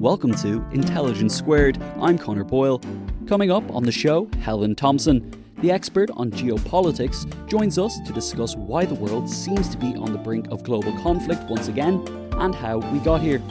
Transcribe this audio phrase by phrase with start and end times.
[0.00, 1.76] Welcome to Intelligence Squared.
[2.00, 2.80] I'm Connor Boyle.
[3.26, 8.56] Coming up on the show, Helen Thompson, the expert on geopolitics, joins us to discuss
[8.56, 12.02] why the world seems to be on the brink of global conflict once again
[12.38, 13.42] and how we got here.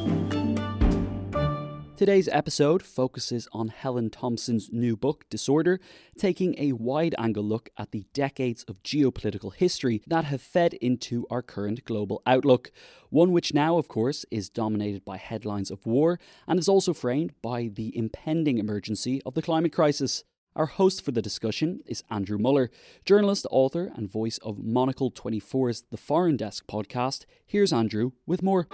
[2.00, 5.82] Today's episode focuses on Helen Thompson's new book, Disorder,
[6.18, 11.28] taking a wide angle look at the decades of geopolitical history that have fed into
[11.30, 12.72] our current global outlook.
[13.10, 17.34] One which now, of course, is dominated by headlines of war and is also framed
[17.42, 20.24] by the impending emergency of the climate crisis.
[20.56, 22.72] Our host for the discussion is Andrew Mueller,
[23.04, 27.26] journalist, author, and voice of Monocle 24's The Foreign Desk podcast.
[27.46, 28.70] Here's Andrew with more.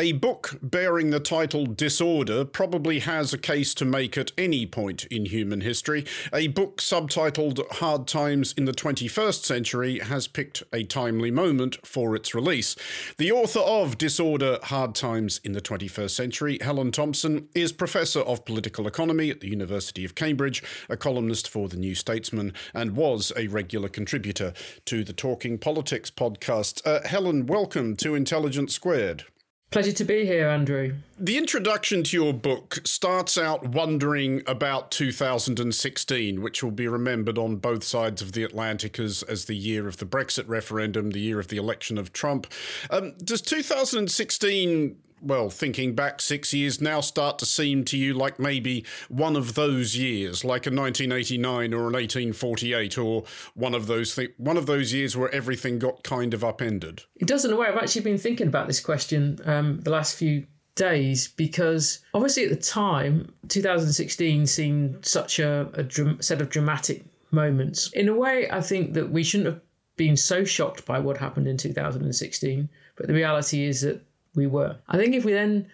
[0.00, 5.06] A book bearing the title Disorder probably has a case to make at any point
[5.06, 6.06] in human history.
[6.32, 12.14] A book subtitled Hard Times in the 21st Century has picked a timely moment for
[12.14, 12.76] its release.
[13.16, 18.44] The author of Disorder Hard Times in the 21st Century, Helen Thompson, is Professor of
[18.44, 23.32] Political Economy at the University of Cambridge, a columnist for The New Statesman, and was
[23.36, 24.52] a regular contributor
[24.84, 26.86] to the Talking Politics podcast.
[26.86, 29.24] Uh, Helen, welcome to Intelligence Squared.
[29.70, 30.94] Pleasure to be here, Andrew.
[31.18, 37.56] The introduction to your book starts out wondering about 2016, which will be remembered on
[37.56, 41.38] both sides of the Atlantic as, as the year of the Brexit referendum, the year
[41.38, 42.46] of the election of Trump.
[42.88, 48.38] Um, does 2016 well, thinking back six years now start to seem to you like
[48.38, 53.24] maybe one of those years, like a 1989 or an 1848, or
[53.54, 57.02] one of those th- one of those years where everything got kind of upended?
[57.16, 57.68] It does in a way.
[57.68, 62.50] I've actually been thinking about this question um, the last few days because obviously at
[62.50, 67.92] the time 2016 seemed such a, a dram- set of dramatic moments.
[67.92, 69.60] In a way, I think that we shouldn't have
[69.96, 74.00] been so shocked by what happened in 2016, but the reality is that
[74.38, 74.76] we were.
[74.88, 75.66] I think if we then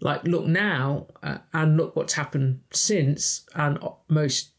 [0.00, 4.50] like look now uh, and look what's happened since, and most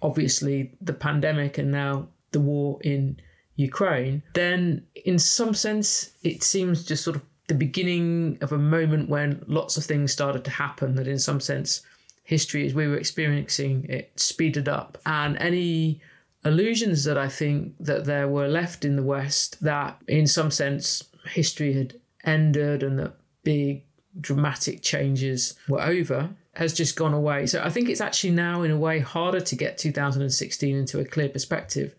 [0.00, 3.20] obviously the pandemic and now the war in
[3.56, 9.08] Ukraine, then in some sense it seems just sort of the beginning of a moment
[9.08, 10.94] when lots of things started to happen.
[10.94, 11.82] That in some sense
[12.22, 16.00] history as we were experiencing it speeded up, and any
[16.44, 21.04] illusions that I think that there were left in the West that in some sense
[21.34, 23.84] history had ended and that big
[24.20, 27.46] dramatic changes were over has just gone away.
[27.46, 31.04] So I think it's actually now in a way harder to get 2016 into a
[31.04, 31.94] clear perspective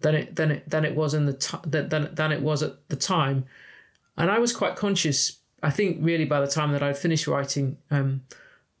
[0.00, 2.88] than it than it than it was in the t- than, than it was at
[2.88, 3.44] the time.
[4.16, 5.38] And I was quite conscious.
[5.62, 8.22] I think really by the time that I'd finished writing um,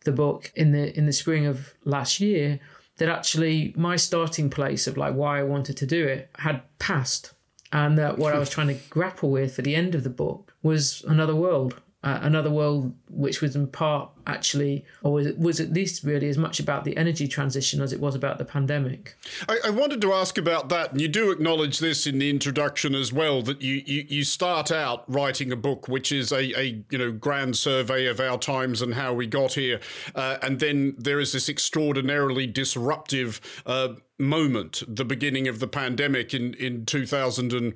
[0.04, 2.58] the book in the in the spring of last year,
[2.96, 7.33] that actually my starting place of like why I wanted to do it had passed
[7.74, 10.54] and that what I was trying to grapple with at the end of the book
[10.62, 15.72] was another world, uh, another world which was in part actually, or was, was at
[15.72, 19.16] least really as much about the energy transition as it was about the pandemic.
[19.48, 22.94] I, I, wanted to ask about that, and you do acknowledge this in the introduction
[22.94, 23.40] as well.
[23.40, 27.10] That you you, you start out writing a book which is a, a you know
[27.10, 29.80] grand survey of our times and how we got here,
[30.14, 33.40] uh, and then there is this extraordinarily disruptive.
[33.64, 37.74] Uh, moment, the beginning of the pandemic in in 2000 and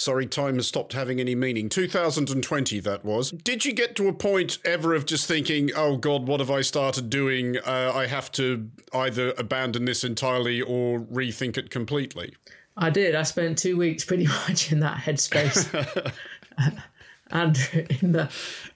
[0.00, 1.68] sorry, time has stopped having any meaning.
[1.68, 3.30] 2020 that was.
[3.30, 6.62] Did you get to a point ever of just thinking, "Oh God, what have I
[6.62, 7.58] started doing?
[7.58, 12.34] Uh, I have to either abandon this entirely or rethink it completely."
[12.76, 13.14] I did.
[13.14, 16.12] I spent two weeks pretty much in that headspace,
[17.30, 18.30] and in the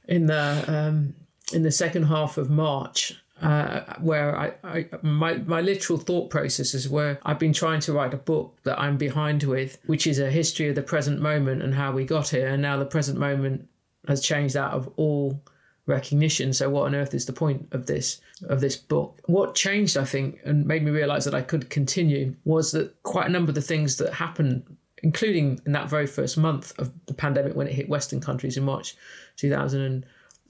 [0.06, 1.14] in the um,
[1.52, 6.74] in the second half of March, uh, where I, I my my literal thought process
[6.74, 10.18] is where I've been trying to write a book that I'm behind with, which is
[10.18, 13.18] a history of the present moment and how we got here, and now the present
[13.18, 13.68] moment
[14.06, 15.42] has changed out of all
[15.86, 16.52] recognition.
[16.52, 19.18] So what on earth is the point of this of this book?
[19.26, 23.26] What changed, I think, and made me realise that I could continue was that quite
[23.26, 24.64] a number of the things that happened,
[25.02, 28.64] including in that very first month of the pandemic when it hit Western countries in
[28.64, 28.96] March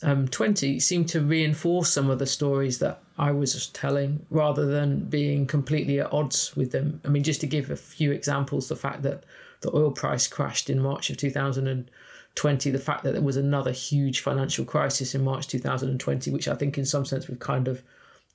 [0.03, 5.05] Um, 2020, seemed to reinforce some of the stories that I was telling rather than
[5.05, 7.01] being completely at odds with them.
[7.05, 9.25] I mean, just to give a few examples, the fact that
[9.61, 14.21] the oil price crashed in March of 2020, the fact that there was another huge
[14.21, 17.83] financial crisis in March 2020, which I think in some sense we've kind of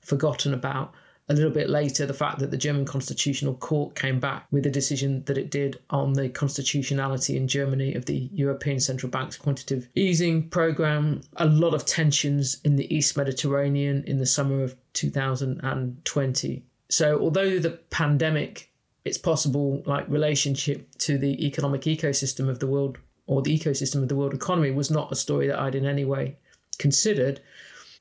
[0.00, 0.94] forgotten about.
[1.30, 4.70] A little bit later, the fact that the German Constitutional Court came back with a
[4.70, 9.88] decision that it did on the constitutionality in Germany of the European Central Bank's quantitative
[9.94, 11.20] easing program.
[11.36, 16.64] A lot of tensions in the East Mediterranean in the summer of 2020.
[16.88, 18.72] So, although the pandemic,
[19.04, 22.98] its possible like relationship to the economic ecosystem of the world
[23.28, 26.04] or the ecosystem of the world economy was not a story that I'd in any
[26.04, 26.38] way
[26.78, 27.40] considered,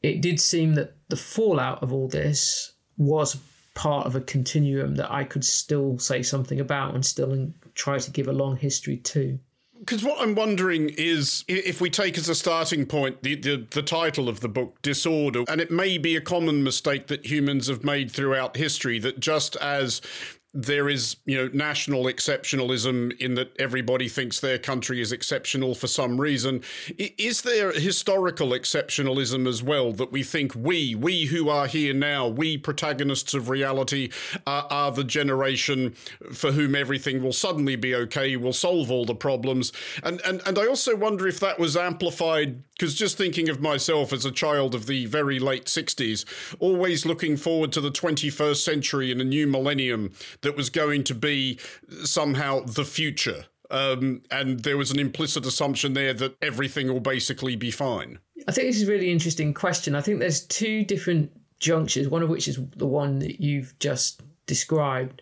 [0.02, 3.38] it did seem that the fallout of all this was
[3.74, 8.12] part of a continuum that I could still say something about and still try to
[8.12, 9.40] give a long history to.
[9.80, 13.81] Because what I'm wondering is if we take as a starting point the, the, the,
[13.81, 17.86] title of the book, Disorder, and it may be a common mistake that humans have
[17.86, 20.01] made throughout history that just as
[20.54, 25.86] there is, you know, national exceptionalism in that everybody thinks their country is exceptional for
[25.86, 26.63] some reason.
[26.98, 32.28] Is there historical exceptionalism as well that we think we, we who are here now,
[32.28, 34.10] we protagonists of reality,
[34.48, 35.92] are, are the generation
[36.34, 39.72] for whom everything will suddenly be okay, will solve all the problems?
[40.01, 44.13] And and and I also wonder if that was amplified because just thinking of myself
[44.13, 46.24] as a child of the very late 60s,
[46.60, 51.15] always looking forward to the 21st century and a new millennium that was going to
[51.15, 51.59] be
[52.03, 53.45] somehow the future.
[53.71, 58.19] Um, and there was an implicit assumption there that everything will basically be fine.
[58.47, 59.95] I think this is a really interesting question.
[59.95, 64.21] I think there's two different junctures, one of which is the one that you've just
[64.47, 65.21] described,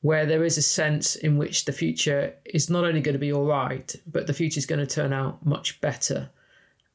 [0.00, 3.32] where there is a sense in which the future is not only going to be
[3.32, 6.30] all right, but the future is going to turn out much better.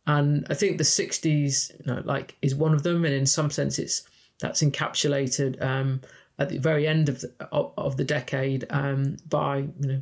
[0.06, 3.06] And I think the 60s, you know, like, is one of them.
[3.06, 4.04] And in some sense, it's
[4.40, 6.02] that's encapsulated um,
[6.40, 10.02] at the very end of the, of, the decade um, by, you know,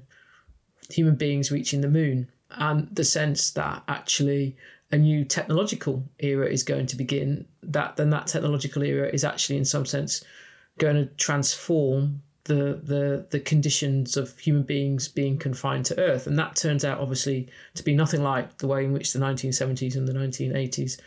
[0.90, 4.56] human beings reaching the moon and the sense that actually
[4.92, 9.58] a new technological era is going to begin that then that technological era is actually
[9.58, 10.24] in some sense
[10.78, 16.40] going to transform the the the conditions of human beings being confined to Earth, and
[16.40, 20.08] that turns out obviously to be nothing like the way in which the 1970s and
[20.08, 21.00] the 1980s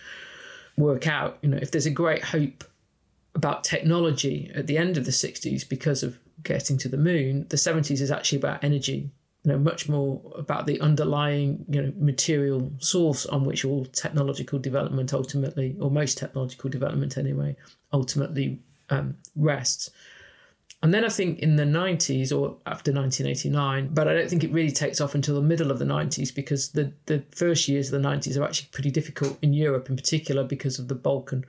[0.77, 1.39] work out.
[1.43, 2.65] You know, if there's a great hope
[3.35, 7.57] about technology at the end of the 60s because of getting to the moon, the
[7.57, 9.11] 70s is actually about energy.
[9.45, 14.59] You know, much more about the underlying, you know, material source on which all technological
[14.59, 17.57] development ultimately, or most technological development anyway,
[17.93, 18.61] ultimately
[18.91, 19.91] um, rests.
[20.83, 24.53] And then I think in the 90s or after 1989, but I don't think it
[24.53, 28.03] really takes off until the middle of the 90s because the, the first years of
[28.03, 31.45] the 90s are actually pretty difficult in Europe in particular because of the Balkan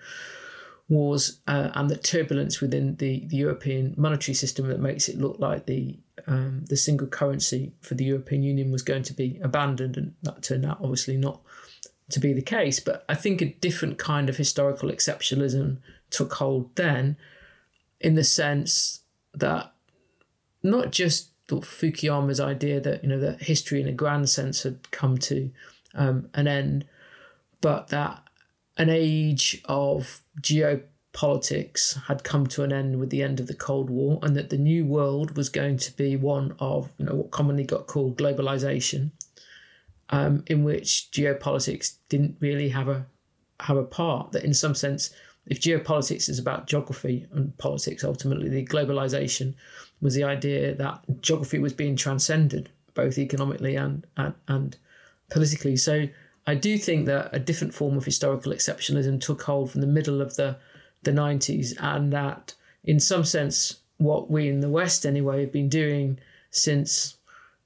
[0.92, 5.40] wars uh, and the turbulence within the, the European monetary system that makes it look
[5.40, 5.98] like the
[6.28, 10.44] um, the single currency for the European Union was going to be abandoned, and that
[10.44, 11.42] turned out obviously not
[12.10, 12.80] to be the case.
[12.80, 15.78] But I think a different kind of historical exceptionalism
[16.10, 17.16] took hold then,
[18.02, 19.00] in the sense
[19.34, 19.74] that
[20.62, 25.18] not just Fukuyama's idea that you know that history in a grand sense had come
[25.20, 25.52] to
[25.96, 26.86] um, an end,
[27.62, 28.24] but that
[28.78, 33.90] an age of geopolitics had come to an end with the end of the Cold
[33.90, 37.32] War, and that the new world was going to be one of you know what
[37.32, 39.12] commonly got called globalization,
[40.10, 43.06] um, in which geopolitics didn't really have a
[43.62, 44.32] have a part.
[44.32, 45.14] That in some sense
[45.48, 49.56] if geopolitics is about geography and politics, ultimately the globalization
[50.00, 54.78] was the idea that geography was being transcended both economically and, and, and
[55.30, 55.76] politically.
[55.76, 56.08] So
[56.52, 60.22] I do think that a different form of historical exceptionalism took hold from the middle
[60.22, 60.58] of the,
[61.02, 65.70] the 90s, and that in some sense, what we in the West anyway have been
[65.70, 67.16] doing since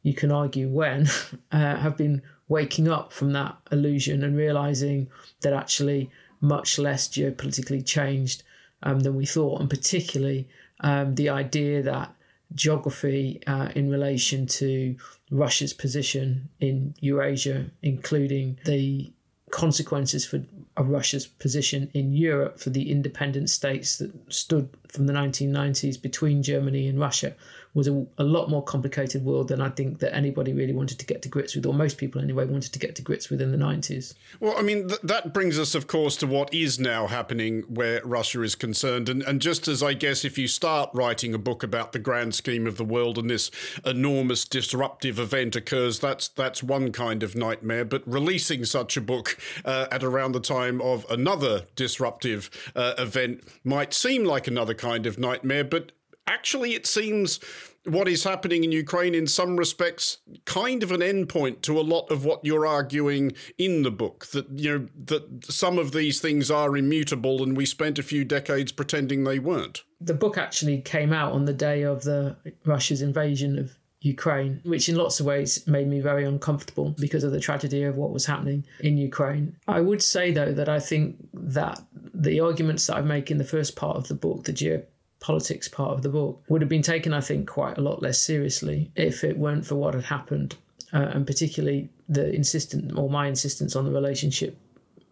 [0.04, 1.08] you can argue when,
[1.52, 5.10] uh, have been waking up from that illusion and realizing
[5.42, 8.44] that actually much less geopolitically changed
[8.84, 10.48] um, than we thought, and particularly
[10.82, 12.14] um, the idea that
[12.54, 14.96] geography uh, in relation to
[15.32, 19.12] Russia's position in Eurasia, including the
[19.52, 20.44] consequences for
[20.78, 26.88] Russia's position in Europe for the independent states that stood from the 1990s between Germany
[26.88, 27.36] and Russia,
[27.76, 31.06] was a, a, lot more complicated world than I think that anybody really wanted to
[31.06, 33.52] get to grips with, or most people anyway wanted to get to grips with in
[33.52, 34.14] the 90s.
[34.40, 38.02] Well, I mean, th- that brings us, of course, to what is now happening where
[38.06, 39.10] Russia is concerned.
[39.10, 42.34] And, and just as I guess if you start writing a book about the grand
[42.34, 43.52] scheme of the world and this
[43.86, 47.84] enormous disruptive event occurs, that's, that's one kind of nightmare.
[47.84, 53.44] But releasing such a book uh, at around the time of another disruptive uh, event
[53.66, 55.66] might seem like another kind of nightmare.
[55.66, 55.92] But
[56.28, 57.40] actually, it seems
[57.86, 62.10] what is happening in Ukraine, in some respects, kind of an endpoint to a lot
[62.10, 64.28] of what you're arguing in the book.
[64.28, 68.26] That you know that some of these things are immutable, and we spent a few
[68.26, 69.84] decades pretending they weren't.
[70.02, 74.88] The book actually came out on the day of the Russia's invasion of Ukraine, which
[74.88, 78.26] in lots of ways made me very uncomfortable because of the tragedy of what was
[78.26, 79.56] happening in Ukraine.
[79.68, 81.82] I would say, though, that I think that
[82.14, 84.84] the arguments that I make in the first part of the book, the geo
[85.26, 88.20] politics part of the book would have been taken, I think, quite a lot less
[88.20, 90.56] seriously if it weren't for what had happened,
[90.94, 94.56] uh, and particularly the insistent or my insistence on the relationship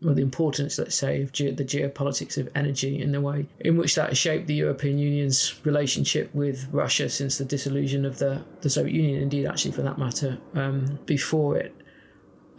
[0.05, 3.75] or the importance, let's say, of ge- the geopolitics of energy in the way in
[3.75, 8.69] which that shaped the European Union's relationship with Russia since the dissolution of the, the
[8.69, 11.73] Soviet Union, indeed, actually, for that matter, um, before it.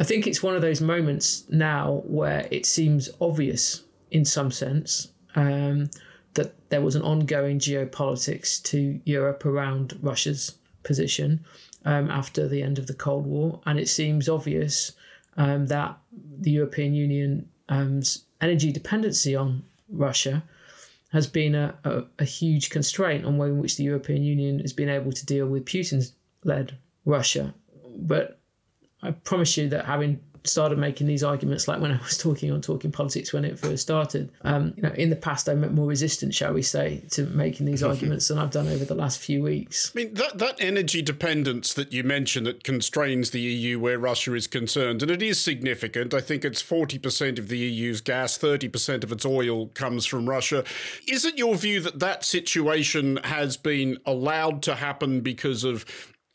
[0.01, 5.13] I think it's one of those moments now where it seems obvious in some sense.
[5.37, 5.91] Um,
[6.35, 11.45] that there was an ongoing geopolitics to Europe around Russia's position
[11.85, 13.61] um, after the end of the Cold War.
[13.67, 14.93] And it seems obvious
[15.37, 15.99] um, that
[16.39, 18.03] the European Union's um,
[18.41, 20.45] energy dependency on Russia
[21.13, 24.73] has been a, a, a, huge constraint on way in which the European Union has
[24.73, 26.13] been able to deal with Putin's
[26.43, 27.55] led Russia.
[27.97, 28.41] But
[29.01, 32.61] I promise you that having started making these arguments, like when I was talking on
[32.61, 34.31] Talking Politics when it first started.
[34.43, 37.83] Um, you know, in the past, I'm more resistant, shall we say, to making these
[37.83, 39.91] arguments than I've done over the last few weeks.
[39.95, 44.35] I mean, that, that energy dependence that you mentioned that constrains the EU where Russia
[44.35, 46.13] is concerned, and it is significant.
[46.13, 50.63] I think it's 40% of the EU's gas, 30% of its oil comes from Russia.
[51.09, 55.87] Is it your view that that situation has been allowed to happen because of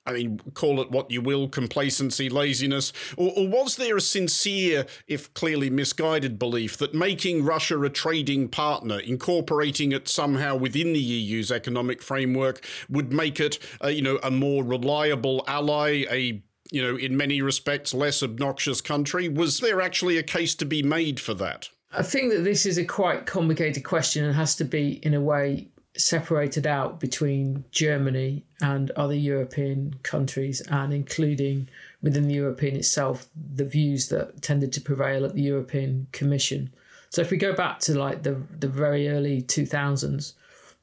[0.06, 4.88] I mean, call it what you will, complacency, laziness, or, or, was there a sincere,
[5.08, 11.00] if clearly misguided, belief that making Russia a trading partner, incorporating it somehow within the
[11.00, 16.42] EU's economic framework, would make it, uh, you know, a more reliable ally, a
[16.72, 19.28] you know, in many respects, less obnoxious country?
[19.28, 21.70] Was there actually a case to be made for that?
[21.92, 25.22] I think that this is a quite complicated question and has to be, in a
[25.22, 31.68] way, separated out between Germany and other European countries, and including
[32.02, 36.72] within the European itself the views that tended to prevail at the European Commission.
[37.10, 40.34] So if we go back to like the the very early 2000s,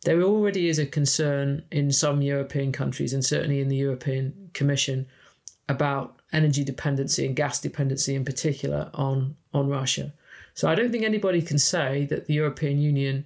[0.05, 5.07] there already is a concern in some European countries and certainly in the European Commission
[5.69, 10.13] about energy dependency and gas dependency in particular on on Russia.
[10.55, 13.25] So I don't think anybody can say that the European Union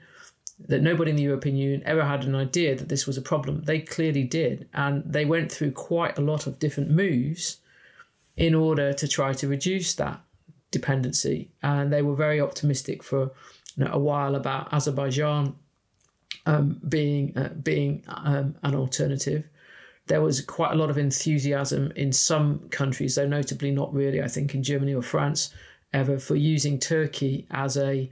[0.69, 3.63] that nobody in the European Union ever had an idea that this was a problem.
[3.65, 4.69] They clearly did.
[4.75, 7.59] And they went through quite a lot of different moves
[8.37, 10.21] in order to try to reduce that
[10.71, 11.51] dependency.
[11.63, 13.33] And they were very optimistic for
[13.77, 15.57] you know, a while about Azerbaijan
[16.47, 19.45] um, being, uh, being um, an alternative.
[20.07, 24.29] There was quite a lot of enthusiasm in some countries, though notably not really, I
[24.29, 25.55] think, in Germany or France,
[25.93, 28.11] ever, for using Turkey as a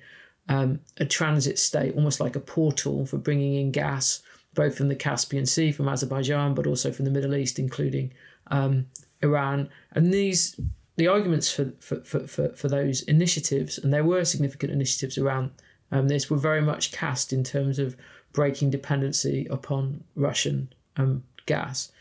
[0.49, 4.23] um, a transit state, almost like a portal for bringing in gas,
[4.55, 8.13] both from the Caspian Sea, from Azerbaijan, but also from the Middle East, including
[8.49, 8.87] um,
[9.23, 9.69] Iran.
[9.93, 10.59] And these,
[10.97, 15.51] the arguments for, for, for, for, those initiatives, and there were significant initiatives around
[15.93, 17.97] um, this, were very much cast in terms of
[18.33, 21.93] breaking dependency upon Russian um, gas.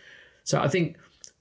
[0.43, 0.97] So I think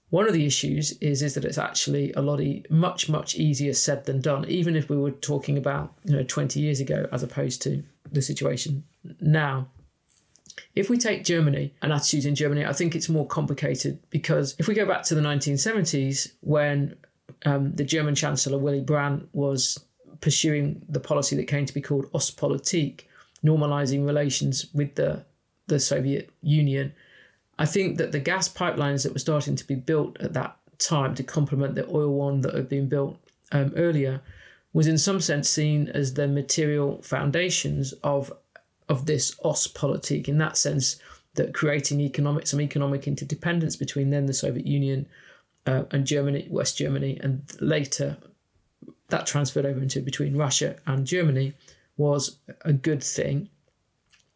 [0.09, 3.73] one of the issues is is that it's actually a lot e- much much easier
[3.73, 4.45] said than done.
[4.45, 8.21] Even if we were talking about you know 20 years ago, as opposed to the
[8.21, 8.83] situation
[9.19, 9.67] now.
[10.75, 14.67] If we take Germany and attitudes in Germany, I think it's more complicated because if
[14.67, 16.95] we go back to the 1970s, when
[17.45, 19.77] um, the German Chancellor Willy Brandt was
[20.21, 23.01] pursuing the policy that came to be called Ostpolitik,
[23.45, 25.25] normalizing relations with the
[25.67, 26.93] the Soviet Union
[27.59, 31.15] I think that the gas pipelines that were starting to be built at that time
[31.15, 33.17] to complement the oil one that had been built
[33.51, 34.21] um, earlier
[34.73, 38.31] was in some sense seen as the material foundations of
[38.89, 40.97] of this Ostpolitik in that sense
[41.33, 45.07] that creating economic some economic interdependence between then the Soviet Union
[45.65, 48.17] uh, and Germany, West Germany, and later
[49.09, 51.53] that transferred over into between Russia and Germany
[51.95, 53.49] was a good thing,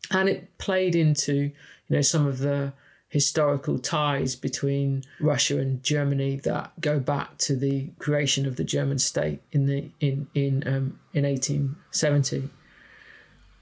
[0.09, 1.51] and it played into you
[1.89, 2.73] know some of the
[3.11, 8.97] historical ties between Russia and Germany that go back to the creation of the German
[8.99, 12.49] state in the in in um, in 1870.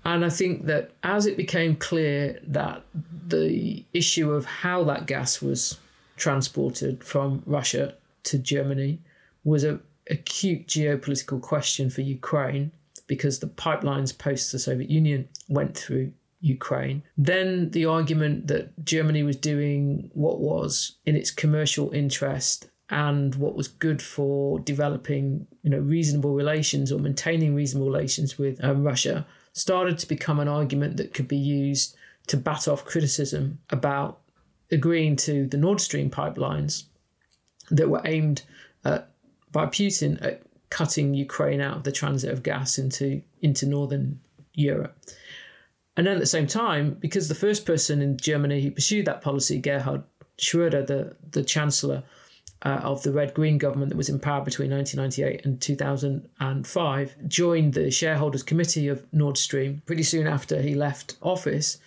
[0.05, 2.83] And I think that as it became clear that
[3.27, 5.79] the issue of how that gas was
[6.15, 8.99] transported from Russia to Germany
[9.43, 9.79] was a
[10.11, 12.71] acute geopolitical question for Ukraine
[13.07, 17.03] because the pipelines post the Soviet Union went through Ukraine.
[17.17, 23.55] Then the argument that Germany was doing what was in its commercial interest and what
[23.55, 29.27] was good for developing, you know, reasonable relations or maintaining reasonable relations with um, Russia
[29.53, 31.95] started to become an argument that could be used
[32.27, 34.21] to bat off criticism about
[34.71, 36.83] agreeing to the Nord Stream pipelines
[37.69, 38.43] that were aimed
[38.85, 39.09] at,
[39.51, 44.19] by Putin at cutting Ukraine out of the transit of gas into into northern
[44.53, 44.95] Europe.
[45.99, 49.19] And then at the same time, because the first person in Germany who pursued that
[49.19, 50.03] policy, Gerhard
[50.37, 52.03] Schröder, the, the chancellor
[52.61, 57.73] uh, of the red green government that was in power between 1998 and 2005, joined
[57.73, 61.79] the shareholders committee of Nord Stream pretty soon after he left office.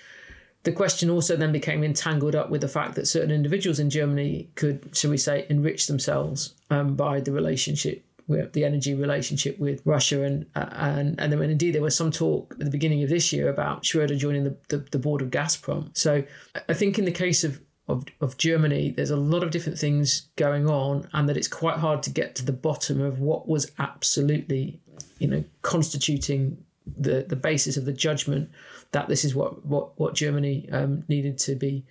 [0.64, 4.50] The question also then became entangled up with the fact that certain individuals in Germany
[4.56, 10.22] could, shall we say, enrich themselves um, by the relationship the energy relationship with Russia,
[10.22, 13.48] and and and then indeed there was some talk at the beginning of this year
[13.48, 15.96] about Schroeder joining the, the, the board of Gazprom.
[15.96, 16.24] So
[16.68, 20.28] I think in the case of, of of Germany, there's a lot of different things
[20.36, 23.70] going on, and that it's quite hard to get to the bottom of what was
[23.78, 24.80] absolutely,
[25.18, 28.50] you know, constituting the the basis of the judgment
[28.92, 31.84] that this is what what what Germany um, needed to be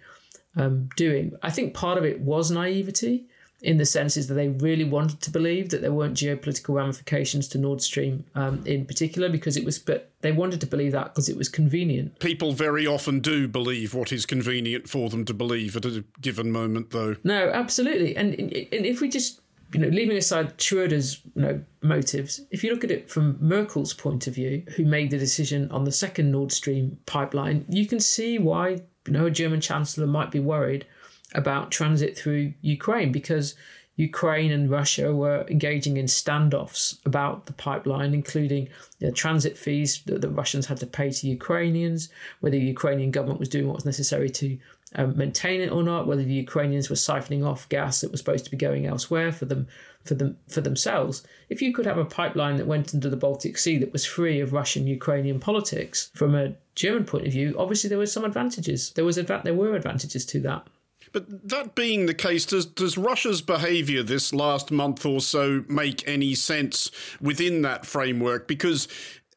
[0.56, 1.34] um, doing.
[1.42, 3.28] I think part of it was naivety
[3.62, 7.48] in the sense is that they really wanted to believe that there weren't geopolitical ramifications
[7.50, 11.06] to Nord Stream um, in particular because it was, but they wanted to believe that
[11.06, 12.18] because it was convenient.
[12.20, 16.52] People very often do believe what is convenient for them to believe at a given
[16.52, 17.16] moment, though.
[17.24, 18.16] No, absolutely.
[18.16, 18.52] And, and
[18.86, 19.42] if we just,
[19.74, 23.94] you know, leaving aside Schroeder's you know, motives, if you look at it from Merkel's
[23.94, 28.00] point of view, who made the decision on the second Nord Stream pipeline, you can
[28.00, 30.86] see why, you know, a German chancellor might be worried
[31.34, 33.56] about transit through Ukraine because
[33.98, 40.22] Ukraine and Russia were engaging in standoffs about the pipeline, including the transit fees that
[40.22, 43.86] the Russians had to pay to Ukrainians, whether the Ukrainian government was doing what was
[43.86, 44.58] necessary to
[44.96, 48.46] um, maintain it or not, whether the Ukrainians were siphoning off gas that was supposed
[48.46, 49.68] to be going elsewhere for them
[50.04, 51.24] for them for themselves.
[51.50, 54.40] If you could have a pipeline that went into the Baltic Sea that was free
[54.40, 58.92] of Russian Ukrainian politics from a German point of view, obviously there were some advantages.
[58.92, 60.68] There was there were advantages to that.
[61.12, 66.08] But that being the case, does does Russia's behaviour this last month or so make
[66.08, 68.48] any sense within that framework?
[68.48, 68.88] Because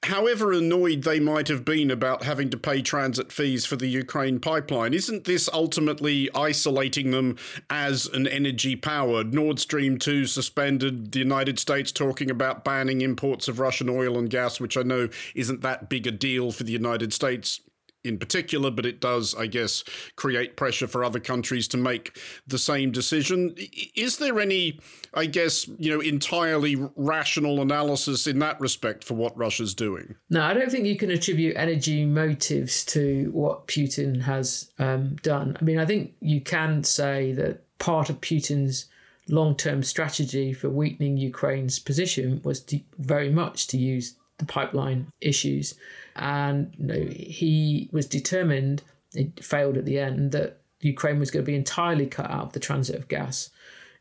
[0.05, 4.39] however annoyed they might have been about having to pay transit fees for the Ukraine
[4.39, 7.37] pipeline, isn't this ultimately isolating them
[7.71, 9.25] as an energy power?
[9.25, 14.31] Nord Stream 2 suspended, the United States talking about banning imports of Russian oil and
[14.31, 17.61] gas, which I know isn't that big a deal for the United States
[18.05, 19.83] in particular, but it does, I guess,
[20.17, 23.55] create pressure for other countries to make the same decision.
[23.97, 24.79] Is there any,
[25.15, 30.15] I guess, you know, entirely rational analysis in that respect for what Russia's doing?
[30.31, 35.57] No, I don't think you can attribute energy motives to what Putin has um, done.
[35.61, 38.87] I mean, I think you can say that part of Putin's
[39.29, 45.07] long term strategy for weakening Ukraine's position was to, very much to use the pipeline
[45.21, 45.75] issues
[46.17, 48.83] and you know, he was determined,
[49.15, 52.53] it failed at the end, that Ukraine was going to be entirely cut out of
[52.53, 53.51] the transit of gas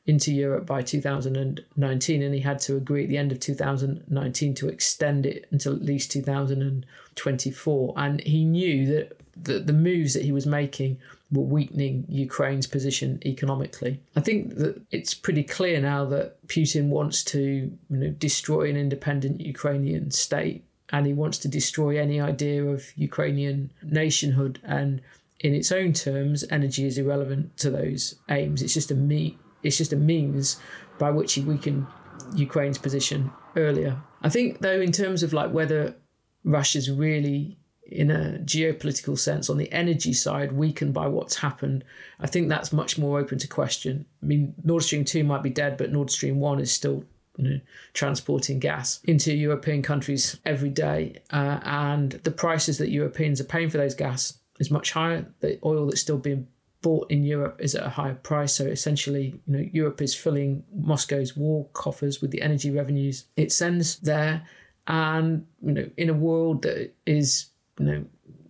[0.06, 4.68] into Europe by 2019, and he had to agree at the end of 2019 to
[4.68, 7.94] extend it until at least 2024.
[7.96, 11.00] And he knew that the, the moves that he was making
[11.34, 14.02] were weakening Ukraine's position economically.
[14.16, 18.78] I think that it's pretty clear now that Putin wants to you know, destroy an
[18.78, 24.60] independent Ukrainian state and he wants to destroy any idea of Ukrainian nationhood.
[24.64, 25.02] And
[25.40, 28.62] in its own terms, energy is irrelevant to those aims.
[28.62, 29.38] It's just a me.
[29.64, 30.60] It's just a means
[31.00, 31.88] by which he weakened
[32.36, 33.98] Ukraine's position earlier.
[34.22, 35.96] I think, though, in terms of like whether
[36.44, 41.84] Russia's really in a geopolitical sense on the energy side weakened by what's happened
[42.20, 45.50] i think that's much more open to question i mean nord stream 2 might be
[45.50, 47.04] dead but nord stream 1 is still
[47.38, 47.60] you know,
[47.94, 53.70] transporting gas into European countries every day, uh, and the prices that Europeans are paying
[53.70, 55.26] for those gas is much higher.
[55.40, 56.48] The oil that's still being
[56.82, 58.54] bought in Europe is at a higher price.
[58.54, 63.52] So essentially, you know, Europe is filling Moscow's war coffers with the energy revenues it
[63.52, 64.46] sends there,
[64.88, 67.48] and you know, in a world that is
[67.80, 68.06] you know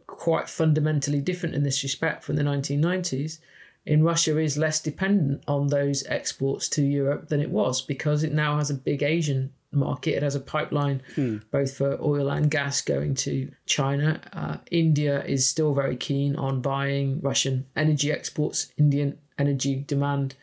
[0.07, 3.39] quite fundamentally different in this respect from the 1990s
[3.85, 8.33] in Russia is less dependent on those exports to Europe than it was because it
[8.33, 10.15] now has a big Asian market.
[10.15, 11.01] It has a pipeline
[11.51, 14.21] both for oil and gas going to China.
[14.31, 18.71] Uh, India is still very keen on buying Russian energy exports.
[18.77, 20.35] Indian energy demand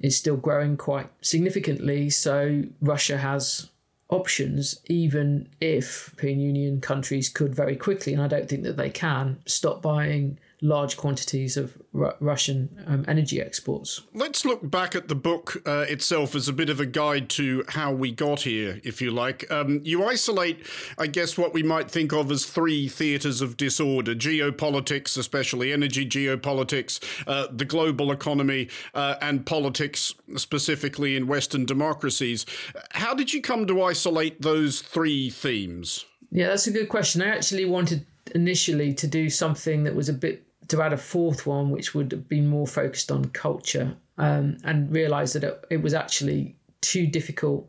[0.00, 2.08] is still growing quite significantly.
[2.08, 3.68] So Russia has
[4.08, 8.90] options, even if European Union countries could very quickly, and I don't think that they
[8.90, 14.02] can, stop buying large quantities of Ru- Russian um, energy exports.
[14.14, 17.64] Let's look back at the book uh, itself as a bit of a guide to
[17.68, 19.50] how we got here, if you like.
[19.50, 20.66] Um, you isolate,
[20.98, 26.06] I guess, what we might think of as three theatres of disorder geopolitics, especially energy
[26.06, 32.46] geopolitics, uh, the global economy, uh, and politics, specifically in Western democracies.
[32.92, 36.06] How did you come to isolate those three themes?
[36.30, 37.22] Yeah, that's a good question.
[37.22, 41.46] I actually wanted initially to do something that was a bit to add a fourth
[41.46, 45.94] one, which would been more focused on culture, um, and realised that it, it was
[45.94, 47.68] actually too difficult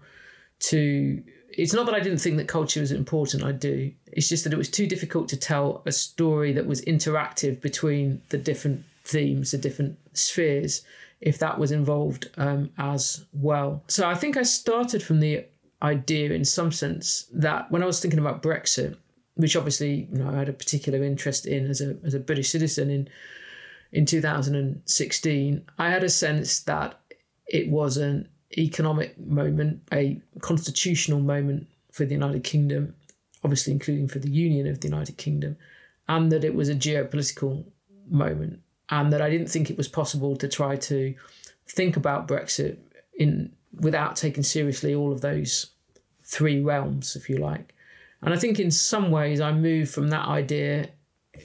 [0.59, 1.23] to.
[1.49, 3.43] It's not that I didn't think that culture was important.
[3.43, 3.91] I do.
[4.11, 8.21] It's just that it was too difficult to tell a story that was interactive between
[8.29, 10.83] the different themes, the different spheres,
[11.19, 13.83] if that was involved um, as well.
[13.87, 15.45] So I think I started from the
[15.81, 18.97] idea, in some sense, that when I was thinking about Brexit,
[19.37, 22.49] which obviously you know, I had a particular interest in as a as a British
[22.49, 23.09] citizen in
[23.91, 26.99] in 2016, I had a sense that
[27.47, 32.95] it was an economic moment, a constitutional moment for the United Kingdom,
[33.43, 35.57] obviously including for the Union of the United Kingdom,
[36.07, 37.65] and that it was a geopolitical
[38.09, 41.15] moment, and that I didn't think it was possible to try to
[41.67, 42.77] think about Brexit
[43.17, 45.67] in without taking seriously all of those
[46.23, 47.73] three realms, if you like.
[48.21, 50.89] And I think in some ways I moved from that idea,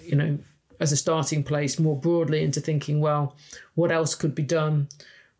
[0.04, 0.38] you know,
[0.80, 3.36] as a starting place more broadly into thinking, well,
[3.74, 4.88] what else could be done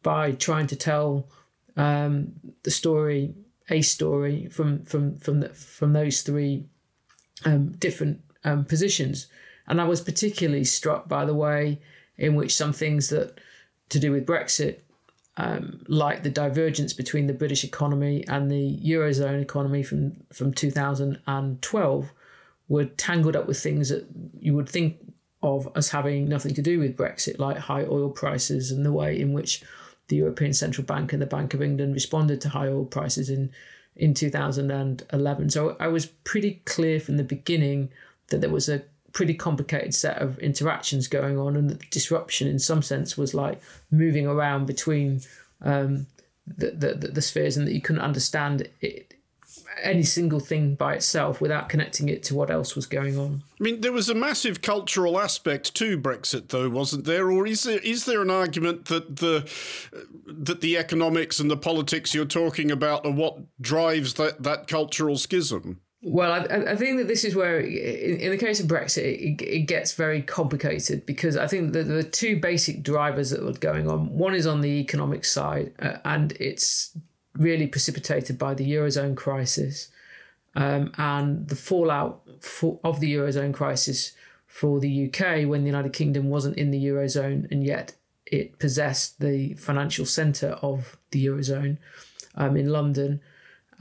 [0.03, 1.29] by trying to tell
[1.77, 3.35] um, the story,
[3.71, 6.67] a story from from from the, from those three
[7.45, 9.27] um, different um, positions.
[9.67, 11.81] And I was particularly struck by the way
[12.19, 13.41] in which some things that
[13.89, 14.81] to do with Brexit
[15.37, 22.13] um, like the divergence between the British economy and the Eurozone economy from, from 2012
[22.69, 24.07] were tangled up with things that
[24.39, 24.97] you would think
[25.43, 29.19] of as having nothing to do with Brexit, like high oil prices and the way
[29.19, 29.63] in which
[30.09, 33.51] the European Central Bank and the Bank of England responded to high oil prices in,
[33.97, 35.51] in 2011.
[35.51, 37.91] So I was pretty clear from the beginning
[38.29, 42.59] that there was a pretty complicated set of interactions going on, and the disruption, in
[42.59, 45.21] some sense, was like moving around between
[45.63, 46.07] um,
[46.47, 49.15] the, the the spheres, and that you couldn't understand it,
[49.83, 53.43] any single thing by itself without connecting it to what else was going on.
[53.61, 57.31] I mean, there was a massive cultural aspect to Brexit, though, wasn't there?
[57.31, 59.51] Or is there is there an argument that the
[60.27, 65.17] that the economics and the politics you're talking about are what drives that, that cultural
[65.17, 65.81] schism?
[66.05, 69.43] Well, I, I think that this is where, in, in the case of Brexit, it,
[69.43, 73.53] it gets very complicated because I think that there are two basic drivers that were
[73.53, 74.09] going on.
[74.11, 76.97] One is on the economic side, uh, and it's
[77.35, 79.91] really precipitated by the Eurozone crisis
[80.55, 84.13] um, and the fallout for, of the Eurozone crisis
[84.47, 87.95] for the UK when the United Kingdom wasn't in the Eurozone and yet
[88.27, 91.79] it possessed the financial centre of the Eurozone
[92.35, 93.21] um, in London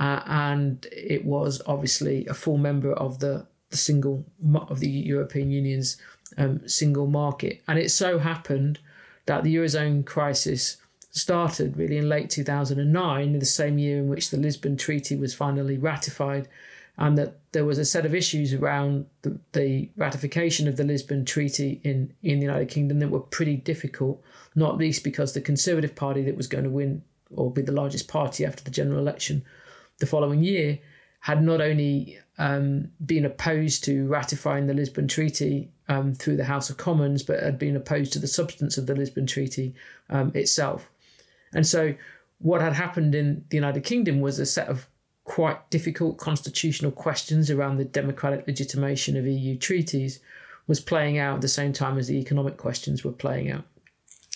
[0.02, 4.26] uh, and it was obviously a full member of the, the single
[4.68, 5.98] of the European Union's
[6.40, 7.62] um, single market.
[7.68, 8.80] And it so happened
[9.28, 10.78] that the eurozone crisis
[11.12, 15.78] started really in late 2009, the same year in which the Lisbon Treaty was finally
[15.78, 16.48] ratified,
[16.98, 21.26] and that there was a set of issues around the, the ratification of the Lisbon
[21.26, 24.20] Treaty in, in the United Kingdom that were pretty difficult,
[24.56, 27.04] not least because the Conservative Party that was going to win
[27.36, 29.46] or be the largest party after the general election
[30.02, 30.78] the following year
[31.22, 36.70] had not only um, been opposed to ratifying the Lisbon Treaty um, through the House
[36.70, 39.74] of Commons, but had been opposed to the substance of the Lisbon Treaty
[40.10, 40.92] um, itself.
[41.54, 41.94] And so,
[42.40, 44.88] what had happened in the United Kingdom was a set of
[45.24, 50.20] quite difficult constitutional questions around the democratic legitimation of EU treaties
[50.66, 53.64] was playing out at the same time as the economic questions were playing out.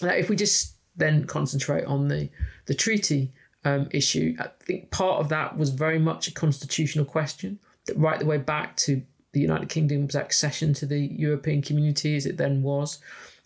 [0.02, 2.30] Now, if we just then concentrate on the,
[2.68, 3.34] the treaty
[3.66, 4.36] um, issue.
[4.40, 8.38] I think part of that was very much a constitutional question that right the way
[8.38, 9.02] back to
[9.34, 13.00] the United Kingdom's accession to the European community as it then was,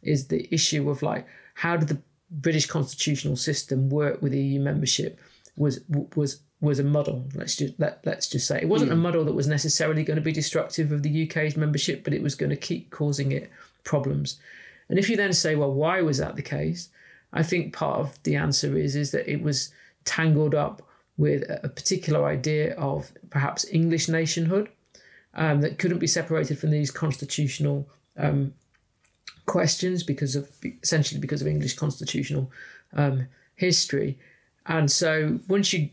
[0.03, 5.19] is the issue of like how did the British constitutional system work with EU membership
[5.57, 5.81] was
[6.15, 7.25] was was a muddle.
[7.33, 8.95] Let's just let, let's just say it wasn't mm.
[8.95, 12.21] a muddle that was necessarily going to be destructive of the UK's membership, but it
[12.21, 13.49] was going to keep causing it
[13.83, 14.37] problems.
[14.89, 16.89] And if you then say, well, why was that the case?
[17.31, 19.71] I think part of the answer is is that it was
[20.09, 20.81] tangled up
[21.17, 24.67] with a particular idea of perhaps English nationhood
[25.35, 28.53] um, that couldn't be separated from these constitutional um,
[29.45, 30.49] questions because of
[30.81, 32.51] essentially because of English constitutional
[32.93, 34.17] um, history.
[34.65, 35.89] And so once you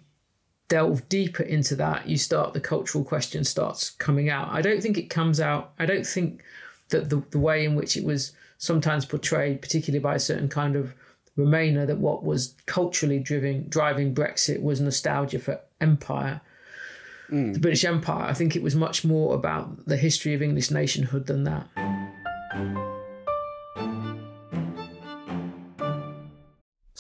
[0.68, 4.48] delve deeper into that, you start the cultural question starts coming out.
[4.50, 5.72] I don't think it comes out.
[5.78, 6.42] I don't think
[6.88, 10.76] that the, the way in which it was sometimes portrayed, particularly by a certain kind
[10.76, 10.94] of
[11.36, 16.40] Remainer, that what was culturally driving driving Brexit was nostalgia for empire.
[17.30, 17.54] Mm.
[17.54, 18.24] The British Empire.
[18.24, 21.68] I think it was much more about the history of English nationhood than that.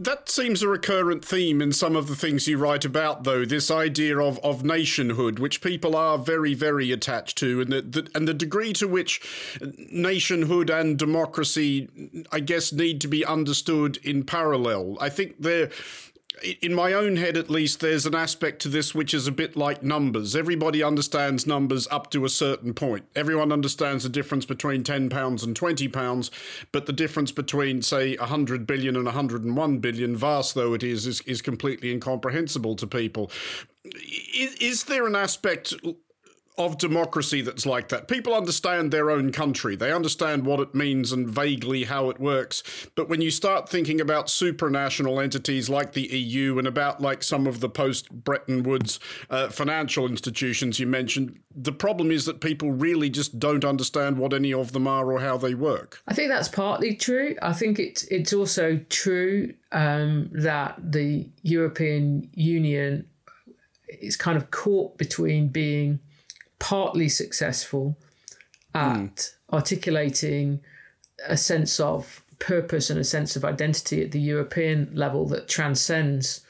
[0.00, 3.44] That seems a recurrent theme in some of the things you write about, though.
[3.44, 8.10] This idea of, of nationhood, which people are very, very attached to, and the, the
[8.14, 9.20] and the degree to which
[9.90, 11.88] nationhood and democracy,
[12.30, 14.96] I guess, need to be understood in parallel.
[15.00, 15.70] I think they're
[16.60, 19.56] in my own head at least, there's an aspect to this which is a bit
[19.56, 20.34] like numbers.
[20.34, 23.06] Everybody understands numbers up to a certain point.
[23.14, 26.30] Everyone understands the difference between £10 and £20,
[26.72, 31.20] but the difference between, say, 100 billion and 101 billion, vast though it is, is,
[31.22, 33.30] is completely incomprehensible to people.
[33.84, 35.74] Is, is there an aspect
[36.58, 38.08] of democracy that's like that.
[38.08, 42.62] People understand their own country, they understand what it means and vaguely how it works.
[42.94, 47.46] But when you start thinking about supranational entities like the EU and about like some
[47.46, 48.98] of the post Bretton Woods
[49.30, 54.34] uh, financial institutions you mentioned, the problem is that people really just don't understand what
[54.34, 56.02] any of them are or how they work.
[56.08, 57.36] I think that's partly true.
[57.40, 63.06] I think it's it's also true um, that the European Union
[63.88, 66.00] is kind of caught between being
[66.58, 67.96] partly successful
[68.74, 69.30] at mm.
[69.52, 70.60] articulating
[71.26, 76.44] a sense of purpose and a sense of identity at the European level that transcends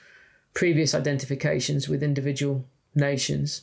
[0.54, 3.62] previous identifications with individual nations.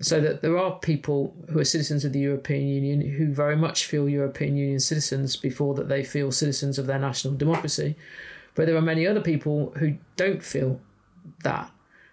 [0.00, 3.84] So that there are people who are citizens of the European Union who very much
[3.84, 7.94] feel European Union citizens before that they feel citizens of their national democracy.
[8.56, 10.80] But there are many other people who don't feel
[11.44, 11.70] that,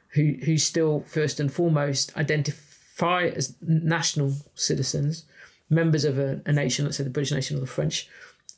[0.09, 2.68] who, who still first and foremost identify
[3.01, 5.25] as national citizens,
[5.69, 8.09] members of a, a, nation, let's say the British nation or the French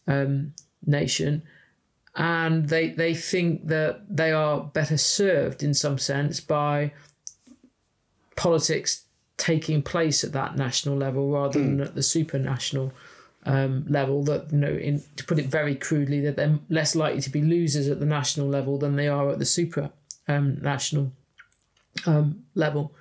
[0.07, 0.53] um,
[0.85, 1.43] nation,
[2.15, 6.91] and they they think that they are better served in some sense by
[8.35, 9.05] politics
[9.37, 11.63] taking place at that national level rather mm.
[11.63, 11.81] than hmm.
[11.81, 12.91] at the supranational
[13.45, 14.23] um, level.
[14.23, 17.41] That you know, in, to put it very crudely, that they're less likely to be
[17.41, 19.91] losers at the national level than they are at the supra
[20.27, 21.11] um, national
[22.05, 22.93] um, level.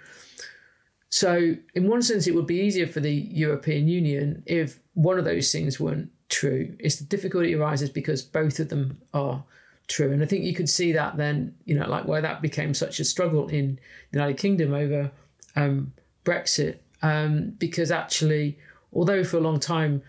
[1.11, 5.25] So, in one sense, it would be easier for the European Union if one of
[5.25, 6.75] those things weren't true.
[6.79, 9.43] It's the difficulty arises because both of them are
[9.89, 10.13] true.
[10.13, 13.01] And I think you could see that then, you know, like where that became such
[13.01, 13.79] a struggle in
[14.13, 15.11] the United Kingdom over
[15.57, 15.93] um,
[16.25, 18.57] Brexit, um, because actually,
[18.93, 20.03] although for a long time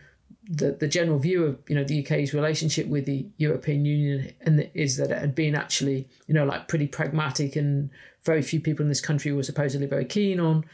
[0.52, 4.70] the, the general view of you know the UK's relationship with the European Union and
[4.74, 7.90] is that it had been actually you know like pretty pragmatic and
[8.24, 10.66] very few people in this country were supposedly very keen on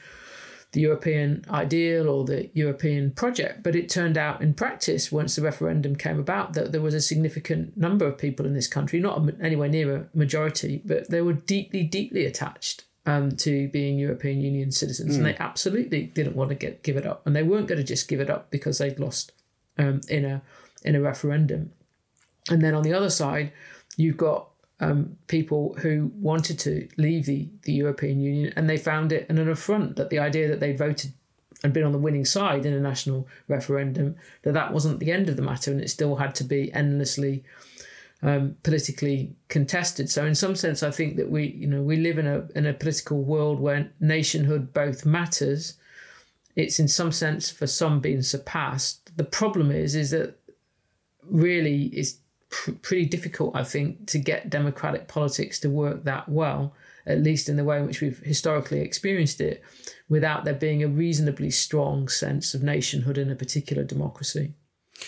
[0.73, 3.63] the European ideal or the European project.
[3.63, 6.99] But it turned out in practice, once the referendum came about, that there was a
[6.99, 11.33] significant number of people in this country, not anywhere near a majority, but they were
[11.33, 15.17] deeply, deeply attached um, to being European Union citizens, mm.
[15.17, 17.83] and they absolutely didn't want to get give it up, and they weren't going to
[17.83, 19.31] just give it up because they'd lost
[19.77, 20.41] um, in a
[20.83, 21.71] in a referendum.
[22.49, 23.51] And then on the other side,
[23.97, 29.11] you've got um, people who wanted to leave the, the European Union and they found
[29.11, 31.13] it an affront that the idea that they voted
[31.63, 35.27] and been on the winning side in a national referendum, that that wasn't the end
[35.27, 37.43] of the matter and it still had to be endlessly
[38.21, 40.09] um, politically contested.
[40.09, 42.65] So in some sense, I think that we, you know, we live in a in
[42.65, 45.75] a political world where nationhood both matters.
[46.55, 49.06] It's in some sense for some being surpassed.
[49.17, 50.36] The problem is, is that
[51.23, 56.73] really is pr- pretty difficult, I think, to get democratic politics to work that well,
[57.06, 59.63] at least in the way in which we've historically experienced it,
[60.08, 64.53] without there being a reasonably strong sense of nationhood in a particular democracy.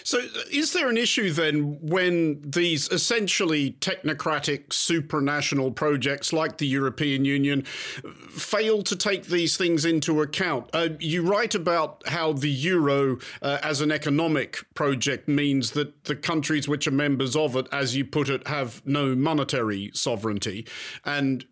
[0.04, 0.20] So,
[0.52, 7.64] is there an issue then when these essentially technocratic supranational projects like the European Union
[7.64, 10.70] fail to take these things into account?
[10.74, 16.16] Uh, you write about how the euro uh, as an economic project means that the
[16.16, 20.68] countries which are members of it, as you put it, have no monetary sovereignty.
[21.06, 21.46] And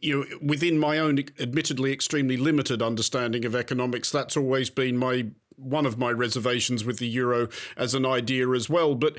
[0.00, 5.26] you know, within my own admittedly extremely limited understanding of economics, that's always been my
[5.56, 8.94] one of my reservations with the euro as an idea as well.
[8.94, 9.18] But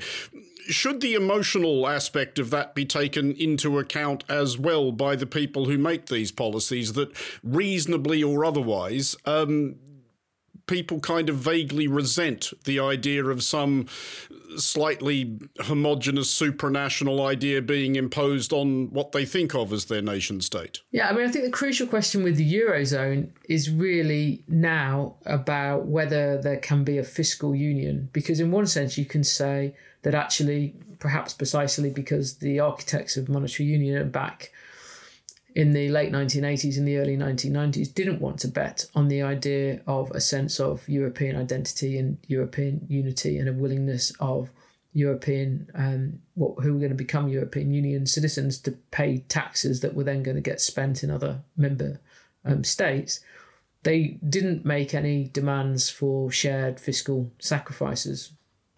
[0.68, 5.64] should the emotional aspect of that be taken into account as well by the people
[5.64, 7.10] who make these policies that
[7.42, 9.76] reasonably or otherwise um,
[10.68, 13.86] people kind of vaguely resent the idea of some
[14.56, 20.80] slightly homogenous supranational idea being imposed on what they think of as their nation state.
[20.90, 25.86] Yeah, I mean, I think the crucial question with the Eurozone is really now about
[25.86, 28.08] whether there can be a fiscal union.
[28.12, 33.28] Because, in one sense, you can say that actually, perhaps precisely because the architects of
[33.28, 34.52] monetary union are back
[35.58, 39.80] in the late 1980s and the early 1990s didn't want to bet on the idea
[39.88, 44.50] of a sense of European identity and European unity and a willingness of
[44.92, 49.94] European um, what, who were going to become European Union citizens to pay taxes that
[49.94, 51.98] were then going to get spent in other member
[52.44, 53.18] um, states.
[53.82, 58.30] They didn't make any demands for shared fiscal sacrifices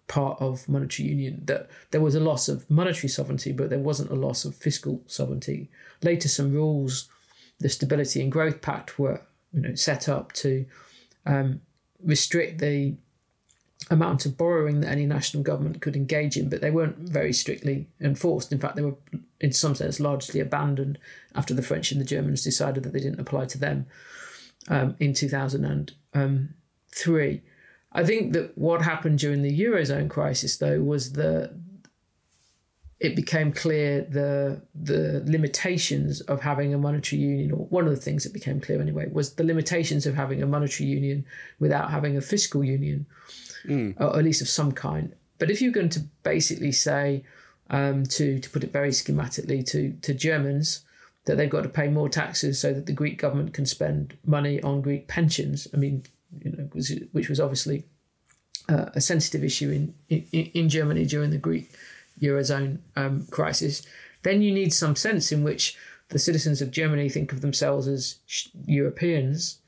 [0.07, 4.11] part of monetary union that there was a loss of monetary sovereignty but there wasn't
[4.11, 5.69] a loss of fiscal sovereignty
[6.03, 7.07] later some rules
[7.59, 9.21] the stability and growth pact were
[9.53, 10.65] you know set up to
[11.25, 11.61] um,
[12.03, 12.95] restrict the
[13.89, 17.87] amount of borrowing that any national government could engage in but they weren't very strictly
[17.99, 18.51] enforced.
[18.51, 18.95] In fact they were
[19.39, 20.97] in some sense largely abandoned
[21.35, 23.87] after the french and the germans decided that they didn't apply to them
[24.69, 27.41] um, in 2003
[27.93, 31.53] I think that what happened during the eurozone crisis, though, was the
[33.01, 38.01] it became clear the the limitations of having a monetary union, or one of the
[38.01, 41.25] things that became clear anyway, was the limitations of having a monetary union
[41.59, 43.07] without having a fiscal union,
[43.65, 43.99] mm.
[43.99, 45.15] or at least of some kind.
[45.39, 47.23] But if you're going to basically say,
[47.71, 50.85] um, to to put it very schematically, to to Germans
[51.25, 54.61] that they've got to pay more taxes so that the Greek government can spend money
[54.61, 56.03] on Greek pensions, I mean,
[56.43, 56.69] you know,
[57.11, 57.85] which was obviously
[58.69, 61.71] uh, a sensitive issue in, in, in Germany during the Greek
[62.21, 63.81] eurozone um, crisis,
[64.23, 65.77] then you need some sense in which
[66.09, 68.17] the citizens of Germany think of themselves as
[68.65, 69.59] Europeans,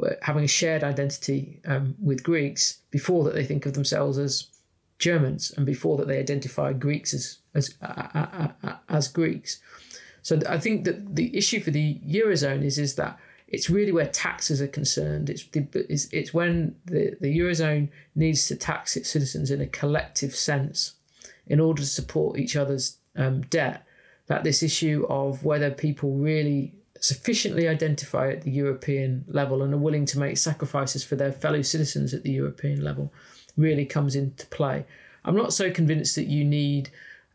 [0.00, 4.48] uh, having a shared identity um, with Greeks, before that they think of themselves as
[4.98, 9.60] Germans, and before that they identify Greeks as as uh, uh, as Greeks.
[10.22, 13.18] So I think that the issue for the eurozone is is that
[13.52, 15.28] it's really where taxes are concerned.
[15.28, 19.66] It's, the, it's, it's when the, the Eurozone needs to tax its citizens in a
[19.66, 20.94] collective sense
[21.46, 23.84] in order to support each other's um, debt
[24.26, 29.78] that this issue of whether people really sufficiently identify at the European level and are
[29.78, 33.12] willing to make sacrifices for their fellow citizens at the European level
[33.56, 34.86] really comes into play.
[35.24, 36.90] I'm not so convinced that you need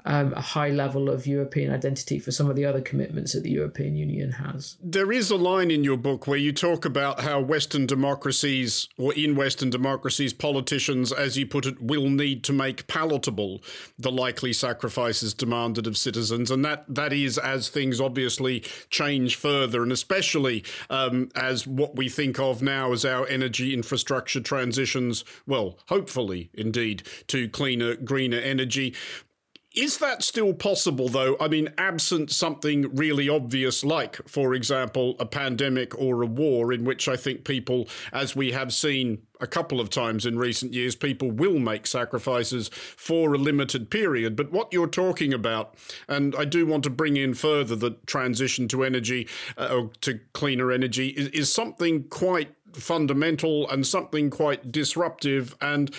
[0.07, 3.51] um, a high level of European identity for some of the other commitments that the
[3.51, 4.77] European Union has.
[4.81, 9.13] There is a line in your book where you talk about how Western democracies, or
[9.13, 13.61] in Western democracies, politicians, as you put it, will need to make palatable
[13.99, 16.49] the likely sacrifices demanded of citizens.
[16.49, 22.07] And that, that is as things obviously change further, and especially um, as what we
[22.07, 28.95] think of now as our energy infrastructure transitions, well, hopefully indeed, to cleaner, greener energy.
[29.77, 31.37] Is that still possible, though?
[31.39, 36.83] I mean, absent something really obvious, like, for example, a pandemic or a war, in
[36.83, 40.95] which I think people, as we have seen a couple of times in recent years,
[40.95, 44.35] people will make sacrifices for a limited period.
[44.35, 45.75] But what you're talking about,
[46.07, 49.27] and I do want to bring in further the transition to energy,
[49.59, 55.55] uh, or to cleaner energy, is, is something quite fundamental and something quite disruptive.
[55.61, 55.93] And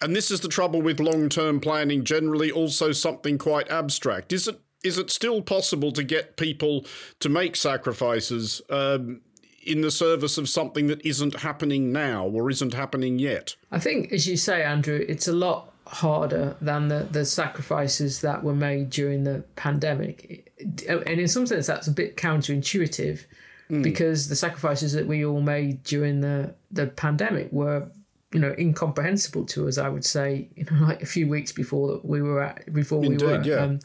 [0.00, 4.32] and this is the trouble with long-term planning generally also something quite abstract.
[4.32, 6.86] Is it is it still possible to get people
[7.18, 9.22] to make sacrifices um,
[9.64, 13.56] in the service of something that isn't happening now or isn't happening yet?
[13.72, 18.44] I think as you say andrew it's a lot harder than the, the sacrifices that
[18.44, 20.52] were made during the pandemic.
[20.88, 23.24] And in some sense that's a bit counterintuitive
[23.70, 23.82] mm.
[23.82, 27.90] because the sacrifices that we all made during the, the pandemic were
[28.32, 29.78] you know incomprehensible to us.
[29.78, 33.04] I would say, you know, like a few weeks before that we were at before
[33.04, 33.56] Indeed, we were yeah.
[33.56, 33.80] um,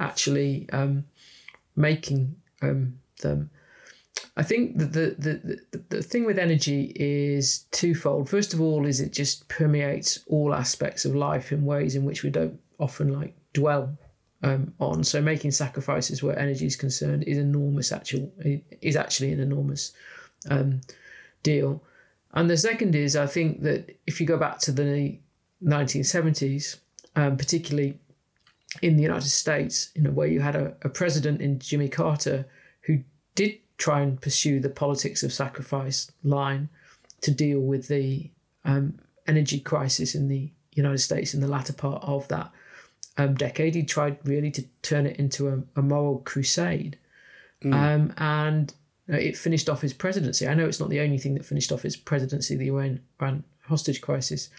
[0.00, 1.04] actually um,
[1.76, 3.50] making um, them.
[4.36, 8.28] I think that the, the, the, the thing with energy is twofold.
[8.28, 12.24] First of all, is it just permeates all aspects of life in ways in which
[12.24, 13.96] we don't often like dwell
[14.44, 15.02] um, on.
[15.04, 17.92] So making sacrifices where energy is concerned is enormous.
[17.92, 18.30] Actual
[18.80, 19.92] is actually an enormous
[20.50, 20.82] um,
[21.42, 21.82] deal.
[22.34, 25.18] And the second is, I think that if you go back to the
[25.62, 26.78] 1970s,
[27.16, 27.98] um, particularly
[28.82, 32.46] in the United States, you know, where you had a, a, president in Jimmy Carter
[32.82, 32.98] who
[33.36, 36.68] did try and pursue the politics of sacrifice line
[37.20, 38.30] to deal with the
[38.64, 42.50] um, energy crisis in the United States in the latter part of that
[43.16, 43.76] um, decade.
[43.76, 46.98] He tried really to turn it into a, a moral crusade.
[47.62, 47.74] Mm.
[47.74, 48.74] Um, and
[49.08, 50.46] it finished off his presidency.
[50.46, 52.56] I know it's not the only thing that finished off his presidency.
[52.56, 53.00] The UN,
[53.66, 54.50] hostage crisis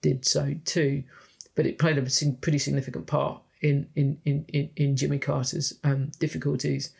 [0.00, 1.02] did so too,
[1.54, 6.10] but it played a pretty significant part in in in in, in Jimmy Carter's um,
[6.18, 6.92] difficulties.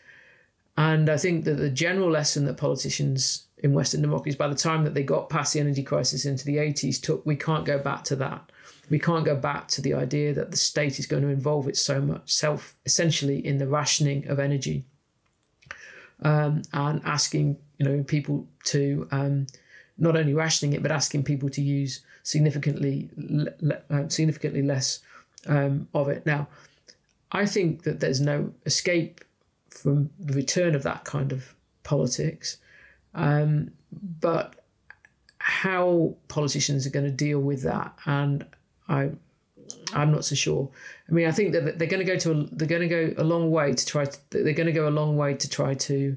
[0.77, 4.85] And I think that the general lesson that politicians in Western democracies, by the time
[4.85, 8.05] that they got past the energy crisis into the 80s, took we can't go back
[8.05, 8.51] to that.
[8.89, 11.77] We can't go back to the idea that the state is going to involve it
[11.77, 14.85] so much self essentially in the rationing of energy
[16.23, 19.47] um, and asking you know people to um,
[19.99, 25.01] not only rationing it but asking people to use significantly le- uh, significantly less
[25.47, 26.27] um, of it.
[26.27, 26.49] Now,
[27.33, 29.25] I think that there's no escape
[29.71, 32.59] from the return of that kind of politics,
[33.15, 33.71] um,
[34.21, 34.57] but
[35.39, 38.45] how politicians are going to deal with that and
[38.89, 39.13] I
[39.93, 40.69] I'm not so sure.
[41.09, 43.15] I mean, I think that they're going to go to a, they're going to go
[43.17, 44.05] a long way to try.
[44.05, 46.17] To, they're going to go a long way to try to